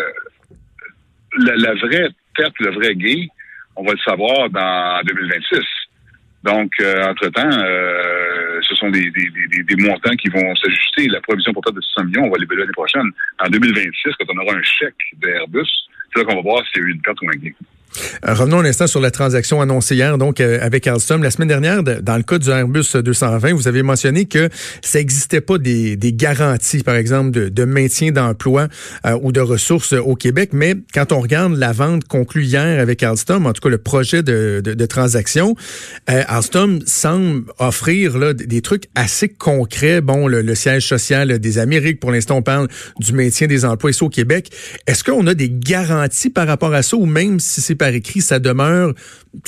la, 1.38 1.57
la, 1.57 1.75
vraie 1.75 2.09
perte, 2.35 2.55
le 2.61 2.73
vrai 2.73 2.95
gain, 2.95 3.26
on 3.76 3.85
va 3.85 3.93
le 3.93 3.99
savoir 3.99 4.50
dans 4.50 5.02
2026. 5.05 5.61
Donc, 6.43 6.71
euh, 6.81 7.02
entre-temps, 7.05 7.50
euh, 7.50 8.61
ce 8.62 8.75
sont 8.76 8.90
des, 8.90 9.11
des, 9.11 9.31
des, 9.50 9.62
des, 9.62 9.83
montants 9.83 10.14
qui 10.14 10.28
vont 10.28 10.55
s'ajuster. 10.55 11.09
La 11.09 11.21
provision 11.21 11.52
pour 11.52 11.62
de 11.73 11.81
600 11.81 12.05
millions, 12.05 12.25
on 12.25 12.31
va 12.31 12.38
l'évaluer 12.38 12.62
l'année 12.62 12.73
prochaine. 12.73 13.11
En 13.45 13.49
2026, 13.49 14.14
quand 14.19 14.33
on 14.33 14.38
aura 14.38 14.57
un 14.57 14.62
chèque 14.62 14.95
d'Airbus, 15.14 15.69
c'est 16.12 16.21
là 16.21 16.25
qu'on 16.25 16.37
va 16.37 16.43
voir 16.43 16.64
s'il 16.66 16.83
y 16.83 16.85
a 16.85 16.88
eu 16.88 16.93
une 16.93 17.02
perte 17.02 17.21
ou 17.23 17.26
un 17.26 17.38
gain. 17.38 17.50
Euh, 18.26 18.35
revenons 18.35 18.61
un 18.61 18.64
instant 18.64 18.87
sur 18.87 19.00
la 19.00 19.11
transaction 19.11 19.61
annoncée 19.61 19.95
hier, 19.95 20.19
donc 20.19 20.40
euh, 20.40 20.59
avec 20.61 20.87
Alstom. 20.87 21.23
La 21.23 21.31
semaine 21.31 21.49
dernière, 21.49 21.83
dans 21.83 22.16
le 22.16 22.23
cas 22.23 22.38
du 22.38 22.50
Airbus 22.50 22.85
220, 22.95 23.55
vous 23.55 23.69
avez 23.69 23.83
mentionné 23.83 24.26
que 24.26 24.49
ça 24.83 24.99
n'existait 24.99 25.40
pas 25.40 25.59
des, 25.59 25.97
garanties, 26.12 26.83
par 26.83 26.95
exemple, 26.95 27.31
de, 27.31 27.64
maintien 27.64 28.12
d'emploi 28.12 28.69
euh, 29.07 29.19
ou 29.23 29.33
de 29.33 29.40
ressources 29.40 29.93
au 29.93 30.14
Québec. 30.14 30.50
Mais 30.52 30.75
quand 30.95 31.12
on 31.12 31.21
regarde 31.21 31.55
la 31.57 31.73
vente 31.73 32.05
conclue 32.05 32.45
hier 32.45 32.81
avec 32.81 33.02
Alstom, 33.02 33.47
en 33.47 33.52
tout 33.52 33.61
cas 33.61 33.69
le 33.69 33.78
projet 33.78 34.23
de, 34.23 34.87
transaction, 34.87 35.57
Alstom 36.07 36.81
semble 36.87 37.45
offrir 37.59 38.16
là, 38.19 38.33
des 38.35 38.62
trucs 38.62 38.85
assez 38.95 39.28
concrets. 39.28 40.00
Bon, 40.00 40.28
le, 40.28 40.43
le 40.43 40.55
siège 40.55 40.87
social 40.87 41.38
des 41.38 41.59
Amériques, 41.59 41.99
pour 41.99 42.12
l'instant, 42.12 42.37
on 42.37 42.43
parle 42.43 42.69
du 43.00 43.12
maintien 43.12 43.47
des 43.47 43.64
emplois 43.64 43.90
ici 43.90 44.05
au 44.05 44.09
Québec. 44.09 44.50
Est-ce 44.87 45.02
qu'on 45.02 45.26
a 45.26 45.35
des 45.35 45.50
garanties 45.50 46.31
par 46.31 46.47
rapport 46.47 46.73
à 46.73 46.83
ça 46.83 46.97
ou 46.97 47.07
même 47.07 47.40
si 47.40 47.61
c'est 47.61 47.75
par 47.76 47.88
écrit, 47.88 48.21
ça 48.21 48.38
demeure 48.38 48.92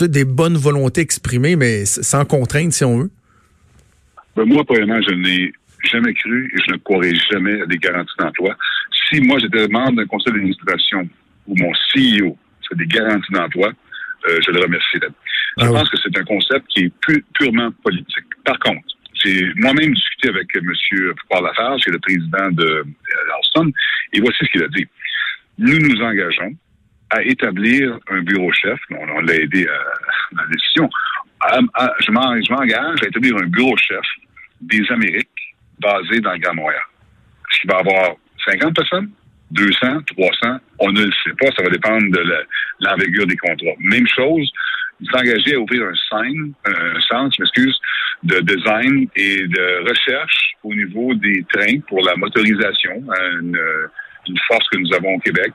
des 0.00 0.24
bonnes 0.24 0.56
volontés 0.56 1.00
exprimées, 1.00 1.56
mais 1.56 1.84
sans 1.84 2.24
contrainte, 2.24 2.72
si 2.72 2.84
on 2.84 2.98
veut? 2.98 3.10
Ben, 4.36 4.44
moi, 4.44 4.64
premièrement, 4.64 5.00
je 5.02 5.14
n'ai 5.14 5.52
jamais 5.90 6.14
cru 6.14 6.52
et 6.54 6.62
je 6.66 6.72
ne 6.72 6.78
croirai 6.78 7.12
jamais 7.30 7.62
à 7.62 7.66
des 7.66 7.78
garanties 7.78 8.12
d'emploi. 8.18 8.56
Si 9.08 9.20
moi, 9.20 9.38
j'étais 9.40 9.66
membre 9.68 9.96
d'un 9.96 10.06
conseil 10.06 10.32
d'administration 10.32 11.08
où 11.46 11.56
mon 11.56 11.72
CEO 11.94 12.36
c'est 12.68 12.76
des 12.76 12.86
garanties 12.86 13.32
d'emploi, 13.32 13.72
euh, 14.28 14.40
je 14.44 14.50
le 14.50 14.60
remercie. 14.60 14.98
Je 15.00 15.64
ah 15.64 15.68
pense 15.68 15.88
que 15.88 15.96
c'est 16.02 16.16
un 16.18 16.24
concept 16.24 16.66
qui 16.68 16.84
est 16.84 16.92
purement 17.34 17.70
politique. 17.82 18.26
Par 18.44 18.58
contre, 18.58 18.86
j'ai 19.24 19.52
moi-même 19.56 19.94
discuté 19.94 20.28
avec 20.28 20.46
M. 20.54 20.72
Paul 21.30 21.44
Lafarge, 21.44 21.82
qui 21.82 21.88
est 21.88 21.92
le 21.92 21.98
président 21.98 22.50
de 22.52 22.64
euh, 22.64 23.36
Alstom, 23.36 23.72
et 24.12 24.20
voici 24.20 24.38
ce 24.40 24.50
qu'il 24.50 24.62
a 24.62 24.68
dit. 24.68 24.86
Nous 25.58 25.78
nous 25.78 26.00
engageons 26.02 26.54
à 27.10 27.22
établir 27.22 27.98
un 28.08 28.20
bureau 28.22 28.52
chef. 28.52 28.78
On, 28.90 29.20
l'a 29.20 29.34
aidé 29.34 29.66
à, 29.66 30.34
dans 30.34 30.42
la 30.42 30.48
décision. 30.48 30.90
je 32.00 32.10
m'engage 32.52 33.02
à 33.02 33.06
établir 33.06 33.36
un 33.36 33.46
bureau 33.46 33.76
chef 33.76 34.04
des 34.60 34.84
Amériques 34.90 35.28
basé 35.80 36.20
dans 36.20 36.32
le 36.32 36.38
Grand. 36.38 36.70
Est-ce 36.70 37.60
qu'il 37.60 37.70
va 37.70 37.78
avoir 37.78 38.14
50 38.46 38.74
personnes? 38.74 39.10
200, 39.50 40.02
300, 40.14 40.58
on 40.80 40.92
ne 40.92 41.04
le 41.04 41.12
sait 41.24 41.32
pas, 41.40 41.50
ça 41.56 41.62
va 41.62 41.70
dépendre 41.70 42.10
de 42.10 42.22
l'envergure 42.80 43.26
des 43.26 43.36
contrats. 43.36 43.76
Même 43.78 44.06
chose, 44.06 44.50
s'engager 45.10 45.54
à 45.54 45.58
ouvrir 45.58 45.84
un 45.84 45.94
centre, 45.94 46.58
un 46.66 47.00
centre, 47.00 47.36
je 47.38 47.70
de 48.24 48.40
design 48.40 49.06
et 49.14 49.46
de 49.46 49.88
recherche 49.88 50.52
au 50.64 50.74
niveau 50.74 51.14
des 51.14 51.44
trains 51.52 51.78
pour 51.86 52.04
la 52.04 52.16
motorisation, 52.16 53.02
une 53.40 54.38
force 54.48 54.68
que 54.68 54.78
nous 54.78 54.92
avons 54.92 55.14
au 55.14 55.18
Québec 55.20 55.52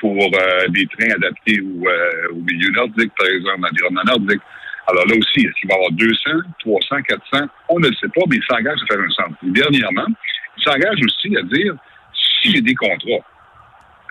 pour 0.00 0.16
euh, 0.16 0.68
des 0.68 0.86
trains 0.86 1.14
adaptés 1.14 1.60
au, 1.60 1.88
euh, 1.88 2.32
au, 2.32 2.40
milieu 2.40 2.70
nordique, 2.72 3.12
par 3.16 3.26
exemple, 3.26 3.60
l'environnement 3.60 4.02
nordique. 4.06 4.42
Alors 4.86 5.06
là 5.06 5.14
aussi, 5.16 5.46
est-ce 5.46 5.54
qu'il 5.60 5.68
va 5.68 5.74
y 5.74 5.78
avoir 5.78 5.92
200, 5.92 6.30
300, 6.60 6.96
400? 7.08 7.46
On 7.70 7.80
ne 7.80 7.88
le 7.88 7.94
sait 7.94 8.08
pas, 8.08 8.22
mais 8.28 8.36
il 8.36 8.44
s'engage 8.44 8.78
à 8.82 8.86
faire 8.86 9.02
un 9.02 9.10
centre. 9.10 9.36
Dernièrement, 9.42 10.06
il 10.58 10.62
s'engage 10.62 10.98
aussi 11.04 11.36
à 11.36 11.42
dire, 11.42 11.74
si 12.12 12.52
j'ai 12.52 12.60
des 12.60 12.74
contrats 12.74 13.24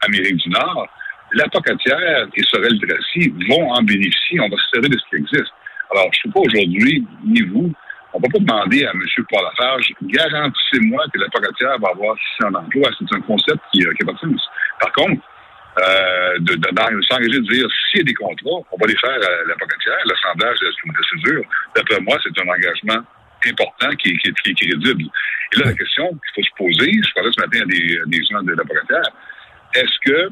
Amérique 0.02 0.38
du 0.38 0.50
Nord, 0.50 0.88
la 1.34 1.48
Pocatière 1.48 2.28
et 2.36 2.44
Sorel-Tracy 2.44 3.34
vont 3.50 3.72
en 3.72 3.82
bénéficier. 3.82 4.40
On 4.40 4.50
va 4.50 4.58
se 4.58 4.70
servir 4.74 4.90
de 4.90 4.98
ce 4.98 5.10
qui 5.10 5.16
existe. 5.16 5.54
Alors, 5.92 6.10
je 6.12 6.20
ne 6.20 6.24
sais 6.24 6.34
pas 6.34 6.40
aujourd'hui, 6.42 7.06
ni 7.26 7.42
vous, 7.42 7.72
on 8.14 8.20
ne 8.20 8.24
va 8.24 8.30
pas 8.30 8.40
demander 8.40 8.86
à 8.86 8.92
M. 8.92 9.26
Paul 9.30 9.44
Lafarge, 9.44 9.94
garantissez-moi 10.04 11.04
que 11.14 11.20
la 11.20 11.30
Pocatière 11.30 11.80
va 11.80 11.90
avoir 11.90 12.16
600 12.38 12.54
emplois. 12.54 12.90
C'est 13.00 13.16
un 13.16 13.22
concept 13.22 13.60
qui 13.72 13.80
n'a 13.80 14.06
pas 14.06 14.14
de 14.14 14.18
sens. 14.20 14.50
Par 14.80 14.92
contre, 14.94 15.22
euh, 15.80 16.38
de, 16.40 16.54
de, 16.56 17.02
s'engager 17.10 17.40
de 17.40 17.52
dire 17.52 17.68
s'il 17.90 18.00
y 18.00 18.02
a 18.02 18.04
des 18.04 18.14
contrats, 18.14 18.62
on 18.72 18.78
va 18.78 18.88
les 18.88 18.98
faire 18.98 19.10
à 19.10 19.48
la 19.48 19.56
Pocatière, 19.56 19.98
l'assemblage 20.06 20.60
de 20.60 20.66
la 20.68 21.02
césure. 21.12 21.44
D'après 21.76 22.00
moi, 22.02 22.18
c'est 22.24 22.42
un 22.42 22.48
engagement 22.48 23.04
important 23.46 23.90
qui, 23.98 24.18
qui, 24.18 24.32
qui, 24.34 24.52
est 24.52 24.54
crédible. 24.54 25.04
Et 25.54 25.60
là, 25.60 25.66
la 25.66 25.74
question 25.74 26.10
qu'il 26.10 26.32
faut 26.36 26.44
se 26.44 26.56
poser, 26.58 26.92
je 26.94 27.14
parlais 27.14 27.32
ce 27.36 27.42
matin 27.42 27.62
à 27.62 27.66
des, 27.66 28.00
des 28.06 28.24
gens 28.26 28.42
de 28.44 28.54
la 28.54 28.64
Pocatière, 28.64 29.10
est-ce 29.76 30.12
que 30.12 30.30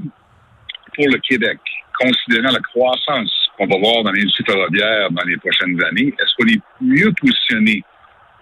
pour 0.96 1.08
le 1.08 1.18
Québec, 1.20 1.60
considérant 2.00 2.52
la 2.52 2.60
croissance 2.60 3.32
qu'on 3.58 3.68
va 3.68 3.78
voir 3.80 4.04
dans 4.04 4.12
l'industrie 4.12 4.44
ferroviaire 4.46 5.10
dans 5.12 5.24
les 5.24 5.38
prochaines 5.38 5.82
années, 5.84 6.14
est-ce 6.20 6.36
qu'on 6.38 6.48
est 6.48 6.62
mieux 6.82 7.12
positionné 7.14 7.84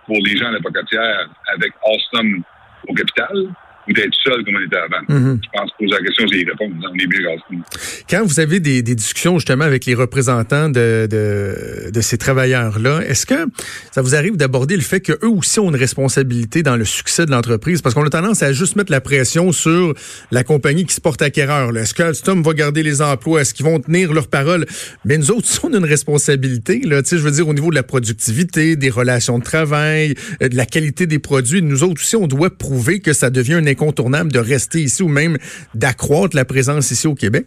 pour 0.06 0.18
les 0.26 0.38
gens 0.38 0.50
de 0.50 0.56
la 0.56 0.62
Pocatière 0.62 1.30
avec 1.54 1.72
Alstom 1.86 2.44
au 2.88 2.94
capital 2.94 3.54
ou 3.88 3.94
d'être 3.94 4.14
seul 4.24 4.44
comme 4.44 4.56
on 4.56 4.66
était 4.66 4.78
avant. 4.78 5.04
Mhm. 5.08 5.40
Je 5.44 5.60
pense 5.60 5.72
que 5.80 5.86
la 5.86 6.00
question, 6.00 6.26
c'est 6.32 6.40
y 6.40 6.46
répondre. 6.46 6.76
On 6.82 6.96
est 6.96 7.08
mieux 7.08 7.64
Quand 8.10 8.26
vous 8.26 8.40
avez 8.40 8.60
des, 8.60 8.82
des, 8.82 8.96
discussions 8.96 9.38
justement 9.38 9.66
avec 9.66 9.86
les 9.86 9.96
représentants 9.96 10.70
de, 10.70 11.08
de, 11.10 11.92
de 11.92 12.02
ces 12.02 12.18
travailleurs-là, 12.18 13.02
est-ce 13.08 13.26
que 13.26 13.48
ça 13.92 14.02
vous 14.02 14.16
arrive 14.16 14.38
d'aborder 14.38 14.76
le 14.76 14.82
fait 14.82 15.00
qu'eux 15.00 15.18
aussi 15.28 15.60
ont 15.60 15.70
une 15.70 15.76
responsabilité 15.76 16.64
dans 16.64 16.76
le 16.76 16.86
succès 16.86 17.26
de 17.26 17.32
l'entreprise? 17.32 17.82
Parce 17.82 17.96
qu'on 17.96 18.06
a 18.06 18.10
tendance 18.10 18.44
à 18.44 18.54
juste 18.54 18.76
mettre 18.76 18.92
la 18.92 19.02
pression 19.02 19.52
sur 19.52 19.94
la 20.32 20.44
compagnie 20.44 20.86
qui 20.86 20.94
se 20.94 21.02
porte 21.02 21.22
acquéreur. 21.22 21.76
Est-ce 21.78 21.94
que 21.94 22.04
Alstom 22.04 22.44
va 22.44 22.54
garder 22.54 22.84
les 22.84 23.02
emplois? 23.02 23.42
Est-ce 23.42 23.54
qu'ils 23.54 23.66
vont 23.66 23.80
tenir 23.80 24.14
leur 24.14 24.28
parole? 24.28 24.66
Mais 25.06 25.18
nous 25.18 25.32
autres, 25.32 25.48
on 25.64 25.74
a 25.74 25.78
une 25.78 25.86
responsabilité. 25.86 26.82
Là, 26.82 27.02
je 27.10 27.16
veux 27.18 27.32
dire, 27.32 27.48
au 27.48 27.54
niveau 27.54 27.70
de 27.70 27.76
la 27.76 27.84
productivité, 27.84 28.76
des 28.76 28.90
relations 28.90 29.40
de 29.40 29.44
travail, 29.44 30.16
euh, 30.42 30.50
de 30.50 30.56
la 30.56 30.66
qualité 30.66 31.08
des 31.08 31.20
produits. 31.20 31.62
Nous 31.62 31.84
autres 31.84 32.02
aussi, 32.02 32.16
on 32.16 32.28
doit 32.28 32.50
prouver 32.50 33.00
que 33.00 33.14
ça 33.14 33.30
devient 33.30 33.56
un 33.56 33.66
de 33.80 34.40
rester 34.40 34.80
ici 34.80 35.04
ou 35.04 35.08
même 35.08 35.38
d'accroître 35.74 36.36
la 36.36 36.46
présence 36.46 36.92
ici 36.92 37.08
au 37.08 37.16
Québec? 37.16 37.46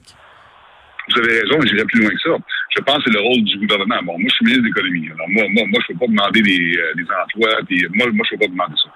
Vous 1.10 1.20
avez 1.20 1.40
raison, 1.40 1.60
et 1.62 1.68
j'irai 1.68 1.84
plus 1.84 2.00
loin 2.00 2.10
que 2.10 2.22
ça. 2.22 2.36
Je 2.76 2.80
pense 2.82 2.96
que 2.98 3.02
c'est 3.06 3.18
le 3.18 3.20
rôle 3.20 3.44
du 3.44 3.58
gouvernement. 3.58 4.00
Bon, 4.04 4.18
moi, 4.18 4.28
je 4.28 4.34
suis 4.34 4.44
ministre 4.46 4.62
de 4.62 4.68
l'économie. 4.68 5.10
Alors, 5.12 5.28
moi, 5.28 5.44
moi, 5.50 5.64
moi, 5.68 5.80
je 5.86 5.92
ne 5.92 5.98
peux 5.98 6.06
pas 6.06 6.10
demander 6.10 6.42
des, 6.42 6.78
euh, 6.78 6.94
des 6.96 7.04
emplois, 7.04 7.52
moi, 7.94 8.06
moi, 8.12 8.26
je 8.30 8.34
ne 8.34 8.38
peux 8.38 8.46
pas 8.46 8.50
demander 8.50 8.76
ça. 8.82 8.88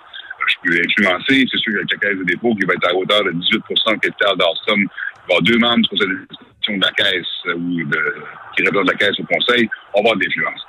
Je 0.46 0.54
peux 0.62 0.78
influencer, 0.78 1.44
c'est 1.50 1.58
sûr, 1.58 1.74
avec 1.74 1.90
la 1.92 1.98
caisse 1.98 2.18
de 2.18 2.24
dépôt 2.24 2.54
qui 2.54 2.64
va 2.64 2.74
être 2.74 2.88
à 2.88 2.94
hauteur 2.94 3.24
de 3.24 3.32
18 3.32 3.62
du 3.68 4.00
capital 4.00 4.36
d'Alstom. 4.38 4.78
Il 4.78 4.86
va 4.86 4.88
y 4.88 5.32
avoir 5.32 5.42
deux 5.42 5.58
membres 5.58 5.82
du 5.82 5.88
conseil 5.88 6.08
de 6.08 6.80
la 6.80 6.92
caisse 6.92 7.34
euh, 7.46 7.54
ou 7.54 7.84
de, 7.84 8.00
qui 8.56 8.62
représentent 8.64 8.90
la 8.90 8.98
caisse 8.98 9.18
au 9.20 9.24
conseil. 9.24 9.68
On 9.94 10.02
va 10.02 10.10
avoir 10.10 10.16
de 10.16 10.24
l'influence. 10.24 10.62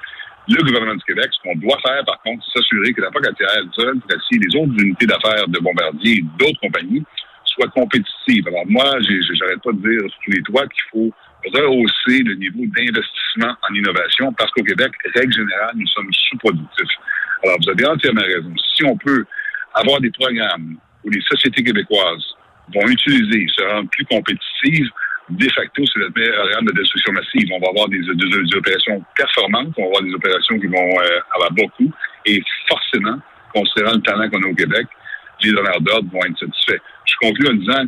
Le 0.49 0.63
gouvernement 0.63 0.95
du 0.95 1.03
Québec, 1.03 1.27
ce 1.31 1.39
qu'on 1.43 1.55
doit 1.57 1.77
faire, 1.85 2.05
par 2.05 2.21
contre, 2.21 2.43
c'est 2.45 2.59
s'assurer 2.59 2.93
que 2.93 3.01
la 3.01 3.11
Pocatière, 3.11 3.49
le 3.61 3.99
Tracy, 4.07 4.39
les 4.39 4.59
autres 4.59 4.81
unités 4.81 5.05
d'affaires 5.05 5.47
de 5.47 5.59
Bombardier 5.59 6.19
et 6.19 6.25
d'autres 6.39 6.59
compagnies 6.61 7.03
soient 7.43 7.67
compétitives. 7.67 8.47
Alors 8.47 8.65
moi, 8.67 8.85
j'arrête 9.01 9.61
pas 9.61 9.71
de 9.73 9.81
dire 9.81 10.09
sur 10.09 10.19
tous 10.23 10.31
les 10.31 10.41
toits 10.43 10.67
qu'il 10.67 10.83
faut 10.91 11.11
rehausser 11.53 12.23
le 12.23 12.35
niveau 12.35 12.63
d'investissement 12.65 13.55
en 13.69 13.73
innovation 13.73 14.31
parce 14.33 14.51
qu'au 14.51 14.63
Québec, 14.63 14.91
règle 15.15 15.33
générale, 15.33 15.75
nous 15.75 15.87
sommes 15.87 16.11
sous-productifs. 16.13 16.97
Alors, 17.43 17.57
vous 17.61 17.69
avez 17.69 17.85
entièrement 17.85 18.21
raison. 18.21 18.53
Si 18.75 18.85
on 18.85 18.97
peut 18.97 19.25
avoir 19.73 19.99
des 19.99 20.11
programmes 20.11 20.77
où 21.03 21.09
les 21.09 21.21
sociétés 21.21 21.63
québécoises 21.63 22.25
vont 22.73 22.87
utiliser, 22.87 23.47
se 23.55 23.63
rendre 23.63 23.89
plus 23.89 24.05
compétitives, 24.05 24.89
de 25.29 25.49
facto, 25.51 25.83
c'est 25.85 25.99
le 25.99 26.09
meilleur 26.15 26.61
de 26.61 26.71
destruction 26.71 27.11
massive. 27.11 27.49
On 27.51 27.59
va 27.59 27.69
avoir 27.69 27.89
des, 27.89 27.99
opérations 28.55 29.03
performantes, 29.15 29.73
on 29.77 29.81
va 29.81 29.87
avoir 29.87 30.03
des 30.03 30.13
opérations 30.13 30.59
qui 30.59 30.67
vont 30.67 30.99
euh, 31.01 31.19
avoir 31.35 31.51
beaucoup, 31.51 31.91
et 32.25 32.41
forcément, 32.67 33.19
considérant 33.53 33.93
le 33.93 34.01
talent 34.01 34.29
qu'on 34.29 34.41
a 34.43 34.47
au 34.47 34.55
Québec, 34.55 34.87
les 35.43 35.51
donneurs 35.51 35.81
d'ordre 35.81 36.09
vont 36.11 36.23
être 36.23 36.39
satisfaits. 36.39 36.81
Je 37.05 37.15
conclue 37.21 37.47
en 37.49 37.53
disant 37.53 37.83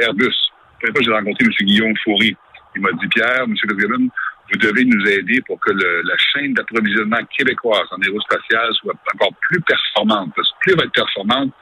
Airbus. 0.00 0.34
La 0.82 0.92
fois 0.92 1.02
j'ai 1.02 1.10
rencontré 1.10 1.44
M. 1.44 1.50
Guillaume 1.60 1.96
Faury. 2.04 2.36
Il 2.74 2.82
m'a 2.82 2.92
dit, 2.92 3.08
Pierre, 3.08 3.42
M. 3.42 3.54
Fitzgibbon, 3.56 4.08
vous 4.52 4.58
devez 4.58 4.84
nous 4.84 5.06
aider 5.08 5.40
pour 5.46 5.58
que 5.60 5.72
le, 5.72 6.02
la 6.02 6.16
chaîne 6.18 6.54
d'approvisionnement 6.54 7.24
québécoise 7.36 7.86
en 7.90 8.00
aérospatial 8.00 8.72
soit 8.74 8.94
encore 9.14 9.32
plus 9.40 9.60
performante. 9.62 10.32
Parce 10.36 10.48
que 10.50 10.56
plus 10.60 10.72
elle 10.72 10.78
va 10.78 10.84
être 10.84 10.92
performante, 10.92 11.52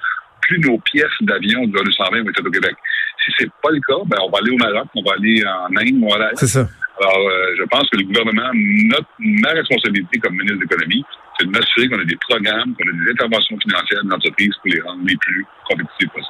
plus 0.44 0.60
nos 0.60 0.78
pièces 0.78 1.18
d'avion 1.20 1.66
de 1.66 1.72
220 1.72 2.22
vont 2.22 2.30
être 2.30 2.46
au 2.46 2.50
Québec. 2.50 2.74
Si 3.24 3.32
c'est 3.38 3.50
pas 3.62 3.70
le 3.70 3.80
cas, 3.80 4.02
ben 4.06 4.18
on 4.26 4.30
va 4.30 4.38
aller 4.38 4.50
au 4.50 4.58
Maroc, 4.58 4.88
on 4.94 5.02
va 5.02 5.16
aller 5.16 5.42
en 5.44 5.76
Inde, 5.76 6.00
on 6.02 6.08
va 6.08 6.26
aller. 6.26 6.36
C'est 6.36 6.46
ça. 6.46 6.68
Alors, 7.00 7.28
euh, 7.28 7.54
je 7.58 7.64
pense 7.64 7.90
que 7.90 7.96
le 7.96 8.04
gouvernement, 8.04 8.50
notre, 8.54 9.08
ma 9.18 9.50
responsabilité 9.50 10.18
comme 10.20 10.34
ministre 10.34 10.58
de 10.58 10.62
l'économie, 10.62 11.04
c'est 11.38 11.46
de 11.46 11.50
m'assurer 11.50 11.88
qu'on 11.88 11.98
a 11.98 12.04
des 12.04 12.16
programmes, 12.16 12.74
qu'on 12.76 12.88
a 12.88 13.04
des 13.04 13.10
interventions 13.10 13.58
financières 13.58 14.04
de 14.04 14.10
l'entreprise 14.10 14.54
pour 14.62 14.70
les 14.70 14.80
rendre 14.80 15.02
les 15.04 15.16
plus 15.16 15.44
compétitifs 15.68 16.10
possibles. 16.10 16.23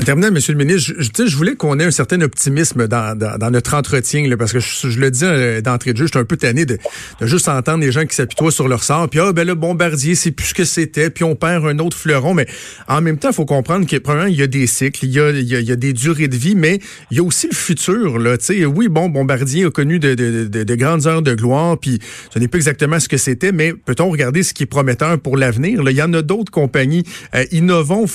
En 0.00 0.04
terminant, 0.04 0.28
M. 0.28 0.38
le 0.48 0.54
ministre, 0.54 0.92
je, 1.00 1.36
voulais 1.36 1.56
qu'on 1.56 1.78
ait 1.78 1.84
un 1.84 1.90
certain 1.90 2.20
optimisme 2.20 2.86
dans, 2.86 3.50
notre 3.50 3.74
entretien, 3.74 4.28
là, 4.28 4.36
parce 4.36 4.52
que 4.52 4.60
je, 4.60 4.98
le 4.98 5.10
dis 5.10 5.24
euh, 5.24 5.60
d'entrée 5.60 5.92
de 5.92 5.98
jeu, 5.98 6.06
je 6.06 6.10
suis 6.10 6.18
un 6.18 6.24
peu 6.24 6.36
tanné 6.36 6.66
de, 6.66 6.78
juste 7.22 7.48
entendre 7.48 7.80
des 7.80 7.92
gens 7.92 8.04
qui 8.04 8.14
s'apitoient 8.14 8.50
sur 8.50 8.68
leur 8.68 8.84
sort, 8.84 9.08
puis 9.08 9.20
ah, 9.20 9.32
ben 9.32 9.46
le 9.46 9.54
bombardier, 9.54 10.14
c'est 10.14 10.32
plus 10.32 10.48
ce 10.48 10.54
que 10.54 10.64
c'était, 10.64 11.10
puis 11.10 11.24
on 11.24 11.34
perd 11.34 11.64
un 11.66 11.78
autre 11.78 11.96
fleuron, 11.96 12.34
mais 12.34 12.46
en 12.88 13.00
même 13.00 13.18
temps, 13.18 13.30
il 13.30 13.34
faut 13.34 13.46
comprendre 13.46 13.86
que, 13.86 13.96
premièrement, 13.96 14.28
il 14.28 14.36
y 14.36 14.42
a 14.42 14.46
des 14.46 14.66
cycles, 14.66 15.04
il 15.04 15.12
y 15.12 15.20
a, 15.72 15.76
des 15.76 15.92
durées 15.92 16.28
de 16.28 16.36
vie, 16.36 16.54
mais 16.54 16.80
il 17.10 17.16
y 17.16 17.20
a 17.20 17.22
aussi 17.22 17.48
le 17.50 17.56
futur, 17.56 18.18
là, 18.18 18.36
oui, 18.66 18.88
bon, 18.88 19.08
bombardier 19.08 19.64
a 19.64 19.70
connu 19.70 19.98
de, 19.98 20.14
de, 20.14 20.44
de, 20.44 20.62
de 20.62 20.74
grandes 20.74 21.06
heures 21.06 21.22
de 21.22 21.34
gloire, 21.34 21.78
puis 21.78 22.00
ce 22.32 22.38
n'est 22.38 22.48
pas 22.48 22.58
exactement 22.58 23.00
ce 23.00 23.08
que 23.08 23.16
c'était, 23.16 23.52
mais 23.52 23.72
peut-on 23.72 24.10
regarder 24.10 24.42
ce 24.42 24.52
qui 24.54 24.64
est 24.64 24.66
prometteur 24.66 25.18
pour 25.18 25.36
l'avenir? 25.36 25.80
Il 25.88 25.96
y 25.96 26.02
en 26.02 26.12
a 26.12 26.22
d'autres 26.22 26.52
compagnies. 26.52 27.04
Euh, 27.34 27.44
innovons, 27.52 28.06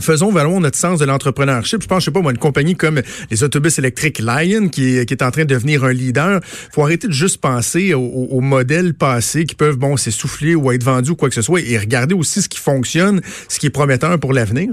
Faisons 0.00 0.30
valoir 0.30 0.58
notre 0.58 0.78
sens 0.78 0.98
de 1.00 1.04
l'entrepreneurship. 1.04 1.82
Je 1.82 1.86
pense, 1.86 2.00
je 2.00 2.06
sais 2.06 2.10
pas, 2.12 2.22
moi, 2.22 2.32
une 2.32 2.38
compagnie 2.38 2.74
comme 2.74 3.02
les 3.30 3.44
autobus 3.44 3.78
électriques 3.78 4.20
Lion, 4.20 4.68
qui 4.68 4.96
est, 4.96 5.22
en 5.22 5.30
train 5.30 5.44
de 5.44 5.52
devenir 5.52 5.84
un 5.84 5.92
leader, 5.92 6.40
faut 6.42 6.82
arrêter 6.82 7.08
de 7.08 7.12
juste 7.12 7.42
penser 7.42 7.92
aux, 7.92 8.40
modèles 8.40 8.94
passés 8.94 9.44
qui 9.44 9.54
peuvent, 9.54 9.76
bon, 9.76 9.98
s'essouffler 9.98 10.54
ou 10.54 10.72
être 10.72 10.82
vendus 10.82 11.10
ou 11.10 11.16
quoi 11.16 11.28
que 11.28 11.34
ce 11.34 11.42
soit, 11.42 11.60
et 11.60 11.76
regarder 11.76 12.14
aussi 12.14 12.40
ce 12.40 12.48
qui 12.48 12.58
fonctionne, 12.58 13.20
ce 13.22 13.60
qui 13.60 13.66
est 13.66 13.70
prometteur 13.70 14.18
pour 14.18 14.32
l'avenir. 14.32 14.70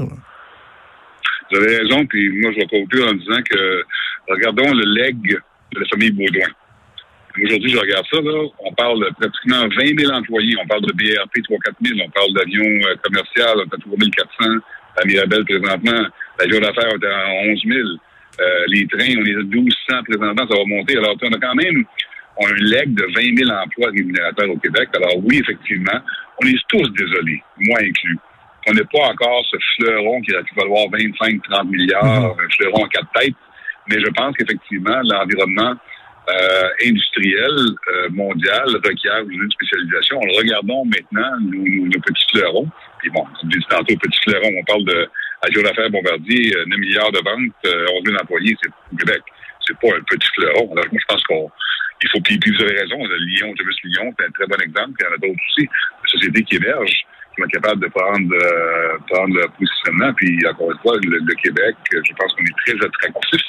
Vous 1.52 1.58
avez 1.58 1.78
raison, 1.78 2.06
puis 2.06 2.30
moi, 2.40 2.52
je 2.54 2.60
vais 2.62 2.68
conclure 2.68 3.08
en 3.08 3.14
disant 3.14 3.42
que 3.50 3.84
regardons 4.30 4.74
le 4.74 4.86
leg 5.02 5.18
de 5.22 5.80
la 5.80 5.86
famille 5.90 6.12
Baudouin. 6.12 6.48
Aujourd'hui, 7.44 7.72
je 7.72 7.78
regarde 7.78 8.06
ça, 8.12 8.22
là, 8.22 8.48
on 8.66 8.74
parle 8.74 9.00
de 9.00 9.12
pratiquement 9.20 9.68
20 9.68 10.00
000 10.00 10.14
employés. 10.14 10.56
On 10.64 10.68
parle 10.68 10.82
de 10.82 10.94
BRP 10.94 11.38
3-4 11.38 11.88
000. 11.88 12.00
On 12.06 12.10
parle 12.10 12.34
d'avions 12.34 12.88
euh, 12.88 12.96
commerciaux, 13.04 13.44
on 13.56 13.76
a 13.76 13.80
3 13.80 13.98
400 14.40 14.60
à 15.02 15.06
Mirabel 15.06 15.46
présentement. 15.46 16.08
L'avion 16.40 16.60
d'affaires 16.60 16.90
est 16.90 17.06
à 17.06 17.52
11 17.52 17.62
000. 17.66 17.80
Euh, 18.42 18.44
les 18.68 18.88
trains, 18.88 19.16
on 19.18 19.26
est 19.26 19.36
à 19.36 19.44
1200 19.44 20.04
présentement, 20.08 20.48
ça 20.50 20.56
va 20.56 20.66
monter. 20.66 20.98
Alors, 20.98 21.16
on 21.22 21.34
a 21.34 21.40
quand 21.40 21.56
même 21.56 21.86
on 22.40 22.46
a 22.46 22.52
un 22.52 22.56
leg 22.56 22.94
de 22.94 23.04
20 23.04 23.38
000 23.38 23.52
emplois 23.52 23.90
rémunérateurs 23.92 24.50
au 24.50 24.58
Québec. 24.58 24.90
Alors 24.96 25.18
oui, 25.24 25.40
effectivement, 25.40 26.00
on 26.42 26.48
est 26.48 26.56
tous 26.70 26.90
désolés, 26.94 27.42
moi 27.60 27.80
inclus. 27.82 28.18
On 28.68 28.74
n'est 28.74 28.88
pas 28.92 29.08
encore 29.12 29.44
ce 29.52 29.58
fleuron 29.76 30.22
qui 30.22 30.34
a 30.36 30.44
pu 30.44 30.56
valoir 30.56 30.86
25-30 30.88 31.68
milliards, 31.70 32.04
mm-hmm. 32.04 32.46
un 32.46 32.50
fleuron 32.58 32.86
à 32.86 32.90
quatre 32.90 33.12
têtes. 33.14 33.36
Mais 33.90 34.00
je 34.00 34.10
pense 34.12 34.36
qu'effectivement, 34.38 35.02
l'environnement 35.04 35.76
euh, 36.30 36.68
industriel 36.86 37.52
euh, 37.52 38.10
mondial 38.12 38.68
requiert 38.84 39.22
une 39.28 39.50
spécialisation. 39.52 40.20
Regardons 40.38 40.86
maintenant 40.86 41.40
nos, 41.42 42.00
petits 42.00 42.26
fleurons. 42.32 42.68
Puis 43.00 43.10
bon, 43.10 43.26
on 43.44 43.48
dit 43.48 43.60
tantôt 43.70 43.96
petits 43.96 44.22
fleurons, 44.28 44.52
on 44.60 44.64
parle 44.64 44.86
de 44.86 45.10
Agio 45.42 45.64
d'affaires 45.64 45.90
Bombardier, 45.90 46.52
9 46.52 46.66
euh, 46.68 46.78
milliards 46.78 47.12
de 47.12 47.20
ventes, 47.20 47.54
11 47.66 48.04
000 48.06 48.18
employés, 48.22 48.56
c'est 48.62 48.70
au 48.70 48.98
Québec. 48.98 49.22
C'est 49.66 49.78
pas 49.80 49.96
un 49.96 50.02
petit 50.04 50.30
fleuron. 50.36 50.74
Moi, 50.74 50.84
je 50.92 51.06
pense 51.08 51.24
qu'on 51.24 51.50
il 52.02 52.10
faut, 52.10 52.22
puis, 52.22 52.40
vous 52.46 52.62
avez 52.64 52.80
raison, 52.80 52.98
le 53.04 53.18
Lyon, 53.18 53.54
Javis 53.58 53.76
Lyon, 53.84 54.14
c'est 54.18 54.26
un 54.26 54.32
très 54.32 54.48
bon 54.48 54.56
exemple, 54.64 54.92
puis 54.96 55.04
il 55.04 55.06
y 55.06 55.12
en 55.12 55.16
a 55.16 55.18
d'autres 55.18 55.44
aussi, 55.50 55.68
des 55.68 56.10
sociétés 56.10 56.44
qui 56.44 56.56
émergent, 56.56 57.04
qu'on 57.36 57.46
est 57.46 57.52
capable 57.52 57.82
de 57.82 57.88
prendre, 57.88 58.34
euh, 58.34 58.98
prendre 59.10 59.36
le 59.36 59.44
positionnement. 59.58 60.14
Puis 60.14 60.40
encore 60.48 60.72
une 60.72 60.80
fois, 60.80 60.96
le, 61.04 61.36
Québec, 61.44 61.76
je 61.92 62.14
pense 62.14 62.34
qu'on 62.34 62.44
est 62.44 62.58
très 62.66 62.86
attractif 62.86 63.42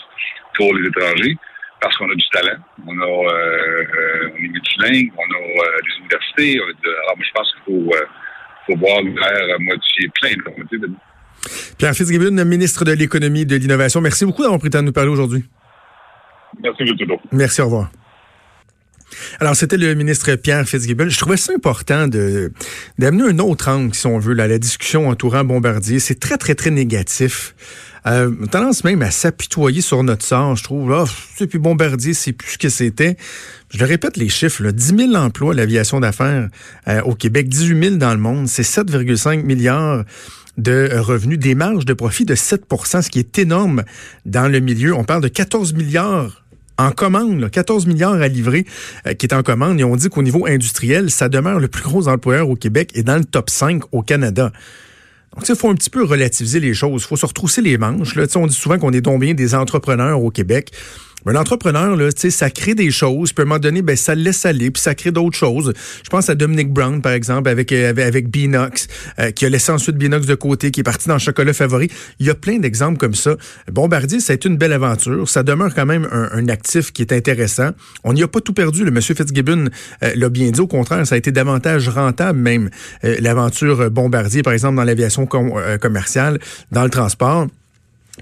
pour 0.57 0.75
les 0.75 0.88
étrangers 0.88 1.37
parce 1.80 1.97
qu'on 1.97 2.11
a 2.11 2.14
du 2.14 2.28
talent. 2.30 2.59
On 2.87 3.00
a, 3.00 3.07
euh, 3.07 4.30
on 4.35 4.37
est 4.37 4.49
multilingue, 4.49 5.12
on 5.16 5.23
a 5.23 5.83
des 5.87 5.99
universités. 6.00 6.59
alors, 6.59 7.16
moi, 7.16 7.25
je 7.25 7.33
pense 7.33 7.54
qu'il 7.54 7.62
faut, 7.64 7.95
le 8.76 9.14
verre 9.14 9.54
à 9.54 9.58
moitié 9.58 10.08
plein. 10.20 10.78
Pierre 11.78 11.94
Fitzgibbon, 11.94 12.44
ministre 12.44 12.84
de 12.84 12.92
l'Économie 12.92 13.42
et 13.42 13.46
de 13.46 13.56
l'Innovation, 13.56 14.00
merci 14.00 14.24
beaucoup 14.24 14.42
d'avoir 14.42 14.58
pris 14.58 14.68
le 14.68 14.72
temps 14.72 14.80
de 14.80 14.86
nous 14.86 14.92
parler 14.92 15.10
aujourd'hui. 15.10 15.44
Merci, 16.62 16.82
M. 16.82 17.16
Merci, 17.32 17.60
au 17.62 17.66
revoir. 17.66 17.90
Alors, 19.40 19.56
c'était 19.56 19.76
le 19.76 19.94
ministre 19.94 20.34
Pierre 20.36 20.66
Fitzgibbon. 20.68 21.08
Je 21.08 21.18
trouvais 21.18 21.36
ça 21.36 21.52
important 21.52 22.06
de 22.06 22.52
d'amener 22.98 23.24
un 23.24 23.38
autre 23.38 23.68
angle, 23.68 23.94
si 23.94 24.06
on 24.06 24.18
veut, 24.18 24.34
là, 24.34 24.46
la 24.46 24.58
discussion 24.58 25.08
entourant 25.08 25.44
Bombardier. 25.44 25.98
C'est 25.98 26.20
très, 26.20 26.36
très, 26.36 26.54
très 26.54 26.70
négatif. 26.70 27.54
Euh, 28.07 28.30
tendance 28.47 28.85
même 28.85 29.02
à 29.02 29.11
s'apitoyer 29.11 29.80
sur 29.80 30.02
notre 30.02 30.25
sort, 30.25 30.57
je 30.57 30.64
trouve. 30.64 30.90
Là, 30.90 31.04
oh, 31.07 31.47
puis 31.47 31.59
Bombardier, 31.59 32.14
c'est 32.14 32.33
plus 32.33 32.52
ce 32.52 32.59
que 32.59 32.69
c'était. 32.69 33.16
Je 33.71 33.78
le 33.78 33.85
répète, 33.85 34.16
les 34.16 34.28
chiffres, 34.28 34.62
là, 34.62 34.73
10 34.73 34.97
000 34.97 35.14
emplois, 35.14 35.54
l'aviation 35.54 36.00
d'affaires 36.00 36.49
euh, 36.88 37.02
au 37.02 37.14
Québec, 37.14 37.49
18 37.49 37.83
000 37.83 37.97
dans 37.97 38.12
le 38.12 38.21
monde, 38.21 38.49
c'est 38.49 38.62
7,5 38.62 39.42
milliards 39.42 40.04
de 40.59 40.90
revenus, 40.99 41.38
des 41.38 41.54
marges 41.54 41.85
de 41.85 41.95
profit 41.95 42.25
de 42.25 42.35
7% 42.35 43.02
ce 43.02 43.11
qui 43.11 43.19
est 43.19 43.38
énorme 43.38 43.85
dans 44.26 44.49
le 44.49 44.61
milieu. 44.61 44.95
On 44.95 45.04
parle 45.04 45.23
de 45.23 45.28
14 45.28 45.75
milliards 45.75 46.42
en 46.80 46.92
commande, 46.92 47.50
14 47.50 47.87
milliards 47.87 48.21
à 48.21 48.28
livrer 48.28 48.66
euh, 49.07 49.14
qui 49.14 49.26
est 49.26 49.35
en 49.35 49.42
commande. 49.42 49.78
Et 49.80 49.85
on 49.85 49.97
dit 49.97 50.09
qu'au 50.09 50.23
niveau 50.23 50.47
industriel, 50.47 51.11
ça 51.11 51.28
demeure 51.28 51.61
le 51.61 51.69
plus 51.69 51.83
gros 51.83 52.09
employeur 52.09 52.49
au 52.49 52.57
Québec 52.57 52.90
et 52.95 53.02
dans 53.02 53.16
le 53.16 53.25
top 53.25 53.50
5 53.50 53.83
au 53.92 54.02
Canada. 54.02 54.50
Donc, 55.37 55.49
il 55.49 55.54
faut 55.54 55.68
un 55.68 55.75
petit 55.75 55.90
peu 55.90 56.04
relativiser 56.04 56.60
les 56.60 56.75
choses. 56.75 57.02
Il 57.02 57.06
faut 57.06 57.16
se 57.16 57.26
retrousser 57.26 57.62
les 57.62 57.78
manches. 57.78 58.16
Là. 58.16 58.26
On 58.34 58.46
dit 58.46 58.54
souvent 58.54 58.78
qu'on 58.78 58.92
est 58.92 59.00
donc 59.00 59.20
bien 59.20 59.34
des 59.34 59.54
entrepreneurs 59.54 60.22
au 60.22 60.30
Québec. 60.30 60.72
Mais 61.26 61.32
l'entrepreneur, 61.32 61.96
là, 61.96 62.08
ça 62.14 62.50
crée 62.50 62.74
des 62.74 62.90
choses, 62.90 63.32
puis 63.32 63.42
à 63.42 63.44
un 63.44 63.48
moment 63.48 63.58
donné, 63.58 63.82
ben, 63.82 63.96
ça 63.96 64.14
laisse 64.14 64.46
aller, 64.46 64.70
puis 64.70 64.82
ça 64.82 64.94
crée 64.94 65.10
d'autres 65.10 65.36
choses. 65.36 65.72
Je 66.02 66.08
pense 66.08 66.30
à 66.30 66.34
Dominic 66.34 66.72
Brown, 66.72 67.02
par 67.02 67.12
exemple, 67.12 67.48
avec, 67.48 67.72
euh, 67.72 67.90
avec, 67.90 68.06
avec 68.06 68.28
Binox, 68.30 68.88
euh, 69.18 69.30
qui 69.30 69.44
a 69.44 69.48
laissé 69.48 69.72
ensuite 69.72 69.96
Binox 69.96 70.26
de 70.26 70.34
côté, 70.34 70.70
qui 70.70 70.80
est 70.80 70.84
parti 70.84 71.08
dans 71.08 71.14
le 71.14 71.20
chocolat 71.20 71.52
favori. 71.52 71.90
Il 72.18 72.26
y 72.26 72.30
a 72.30 72.34
plein 72.34 72.58
d'exemples 72.58 72.98
comme 72.98 73.14
ça. 73.14 73.36
Bombardier, 73.70 74.20
ça 74.20 74.32
a 74.32 74.36
été 74.36 74.48
une 74.48 74.56
belle 74.56 74.72
aventure. 74.72 75.28
Ça 75.28 75.42
demeure 75.42 75.74
quand 75.74 75.86
même 75.86 76.08
un, 76.10 76.48
actif 76.48 76.92
qui 76.92 77.02
est 77.02 77.12
intéressant. 77.12 77.70
On 78.02 78.12
n'y 78.12 78.22
a 78.22 78.28
pas 78.28 78.40
tout 78.40 78.54
perdu. 78.54 78.84
Le 78.84 78.90
monsieur 78.90 79.14
Fitzgibbon 79.14 79.66
euh, 80.02 80.12
l'a 80.16 80.28
bien 80.28 80.50
dit. 80.50 80.60
Au 80.60 80.66
contraire, 80.66 81.06
ça 81.06 81.14
a 81.14 81.18
été 81.18 81.30
davantage 81.30 81.88
rentable 81.88 82.38
même, 82.38 82.70
l'aventure 83.02 83.90
Bombardier, 83.90 84.42
par 84.42 84.52
exemple, 84.52 84.76
dans 84.76 84.84
l'aviation 84.84 85.26
commerciale, 85.26 86.38
dans 86.72 86.84
le 86.84 86.90
transport. 86.90 87.46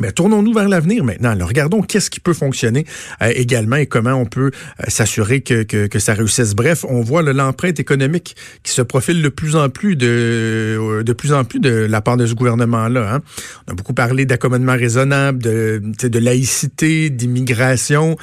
Mais 0.01 0.13
tournons-nous 0.13 0.53
vers 0.53 0.69
l'avenir 0.69 1.05
maintenant. 1.05 1.31
Alors, 1.31 1.49
regardons 1.49 1.83
qu'est-ce 1.83 2.11
qui 2.11 2.21
peut 2.21 2.33
fonctionner 2.33 2.87
euh, 3.23 3.33
également 3.35 3.77
et 3.77 3.87
comment 3.87 4.15
on 4.15 4.27
peut 4.27 4.51
euh, 4.81 4.85
s'assurer 4.89 5.41
que, 5.41 5.63
que, 5.63 5.99
ça 5.99 6.15
réussisse. 6.15 6.55
Bref, 6.55 6.85
on 6.89 7.01
voit 7.01 7.23
l'empreinte 7.23 7.81
économique 7.81 8.37
qui 8.63 8.73
se 8.73 8.83
profile 8.83 9.23
de 9.23 9.29
plus 9.29 9.57
en 9.57 9.69
plus 9.69 9.97
de, 9.97 10.07
euh, 10.07 11.03
de 11.03 11.13
plus 11.13 11.33
en 11.33 11.45
plus 11.45 11.61
de 11.61 11.71
la 11.71 12.01
part 12.01 12.17
de 12.17 12.27
ce 12.27 12.35
gouvernement-là. 12.35 13.15
Hein. 13.15 13.21
On 13.67 13.73
a 13.73 13.75
beaucoup 13.75 13.95
parlé 13.95 14.27
d'accommodement 14.27 14.75
raisonnable, 14.75 15.43
de, 15.43 15.83
de 16.01 16.19
laïcité, 16.19 17.11
d'immigration. 17.11 18.17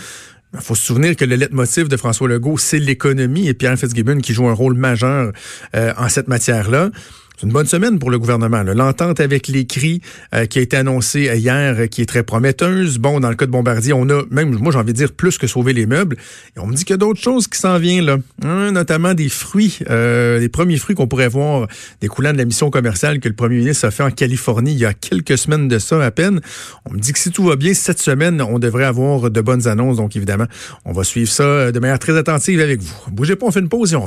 Il 0.53 0.61
faut 0.61 0.75
se 0.75 0.85
souvenir 0.85 1.17
que 1.17 1.25
le 1.25 1.35
leitmotiv 1.35 1.89
de 1.89 1.97
François 1.97 2.29
Legault, 2.29 2.57
c'est 2.57 2.79
l'économie 2.79 3.49
et 3.49 3.53
Pierre 3.53 3.77
Fitzgibbon 3.77 4.19
qui 4.19 4.33
joue 4.33 4.47
un 4.47 4.53
rôle 4.53 4.75
majeur 4.75 5.33
en 5.73 6.07
cette 6.07 6.29
matière-là. 6.29 6.91
C'est 7.37 7.47
une 7.47 7.51
bonne 7.51 7.65
semaine 7.65 7.99
pour 7.99 8.11
le 8.11 8.17
gouvernement. 8.17 8.63
L'entente 8.63 9.19
avec 9.19 9.49
les 9.49 9.65
cris 9.65 9.99
euh, 10.33 10.45
qui 10.45 10.59
a 10.59 10.61
été 10.61 10.77
annoncée 10.77 11.29
hier, 11.35 11.75
euh, 11.77 11.87
qui 11.87 12.01
est 12.01 12.05
très 12.05 12.23
prometteuse. 12.23 12.97
Bon, 12.97 13.19
dans 13.19 13.29
le 13.29 13.35
cas 13.35 13.45
de 13.45 13.51
Bombardier, 13.51 13.91
on 13.91 14.09
a 14.09 14.23
même, 14.31 14.55
moi 14.55 14.71
j'ai 14.71 14.77
envie 14.77 14.93
de 14.93 14.97
dire, 14.97 15.11
plus 15.11 15.37
que 15.37 15.45
sauver 15.45 15.73
les 15.73 15.85
meubles. 15.85 16.15
Et 16.55 16.59
on 16.61 16.67
me 16.67 16.73
dit 16.73 16.85
qu'il 16.85 16.93
y 16.93 16.93
a 16.93 16.97
d'autres 16.97 17.19
choses 17.19 17.47
qui 17.47 17.59
s'en 17.59 17.77
viennent, 17.77 18.05
là. 18.05 18.17
Hein, 18.45 18.71
notamment 18.71 19.13
des 19.13 19.27
fruits, 19.27 19.79
euh, 19.89 20.39
des 20.39 20.47
premiers 20.47 20.77
fruits 20.77 20.95
qu'on 20.95 21.07
pourrait 21.07 21.27
voir 21.27 21.67
découlant 21.99 22.31
de 22.31 22.37
la 22.37 22.45
mission 22.45 22.69
commerciale 22.69 23.19
que 23.19 23.27
le 23.27 23.35
premier 23.35 23.57
ministre 23.57 23.85
a 23.85 23.91
fait 23.91 24.03
en 24.03 24.11
Californie 24.11 24.71
il 24.71 24.79
y 24.79 24.85
a 24.85 24.93
quelques 24.93 25.37
semaines 25.37 25.67
de 25.67 25.77
ça 25.77 26.01
à 26.01 26.11
peine. 26.11 26.39
On 26.85 26.93
me 26.93 26.99
dit 26.99 27.11
que 27.11 27.19
si 27.19 27.31
tout 27.31 27.43
va 27.43 27.57
bien, 27.57 27.73
cette 27.73 27.99
semaine, 27.99 28.41
on 28.41 28.59
devrait 28.59 28.85
avoir 28.85 29.29
de 29.29 29.41
bonnes 29.41 29.67
annonces. 29.67 29.97
Donc 29.97 30.15
évidemment, 30.15 30.45
on 30.85 30.93
va 30.93 31.03
suivre 31.03 31.29
ça 31.29 31.73
de 31.73 31.79
manière 31.79 31.99
très 31.99 32.17
attentive 32.17 32.61
avec 32.61 32.81
vous. 32.81 32.95
Bougez 33.11 33.35
pas, 33.35 33.45
on 33.45 33.51
fait 33.51 33.59
une 33.59 33.69
pause 33.69 33.91
et 33.91 33.97
on 33.97 34.01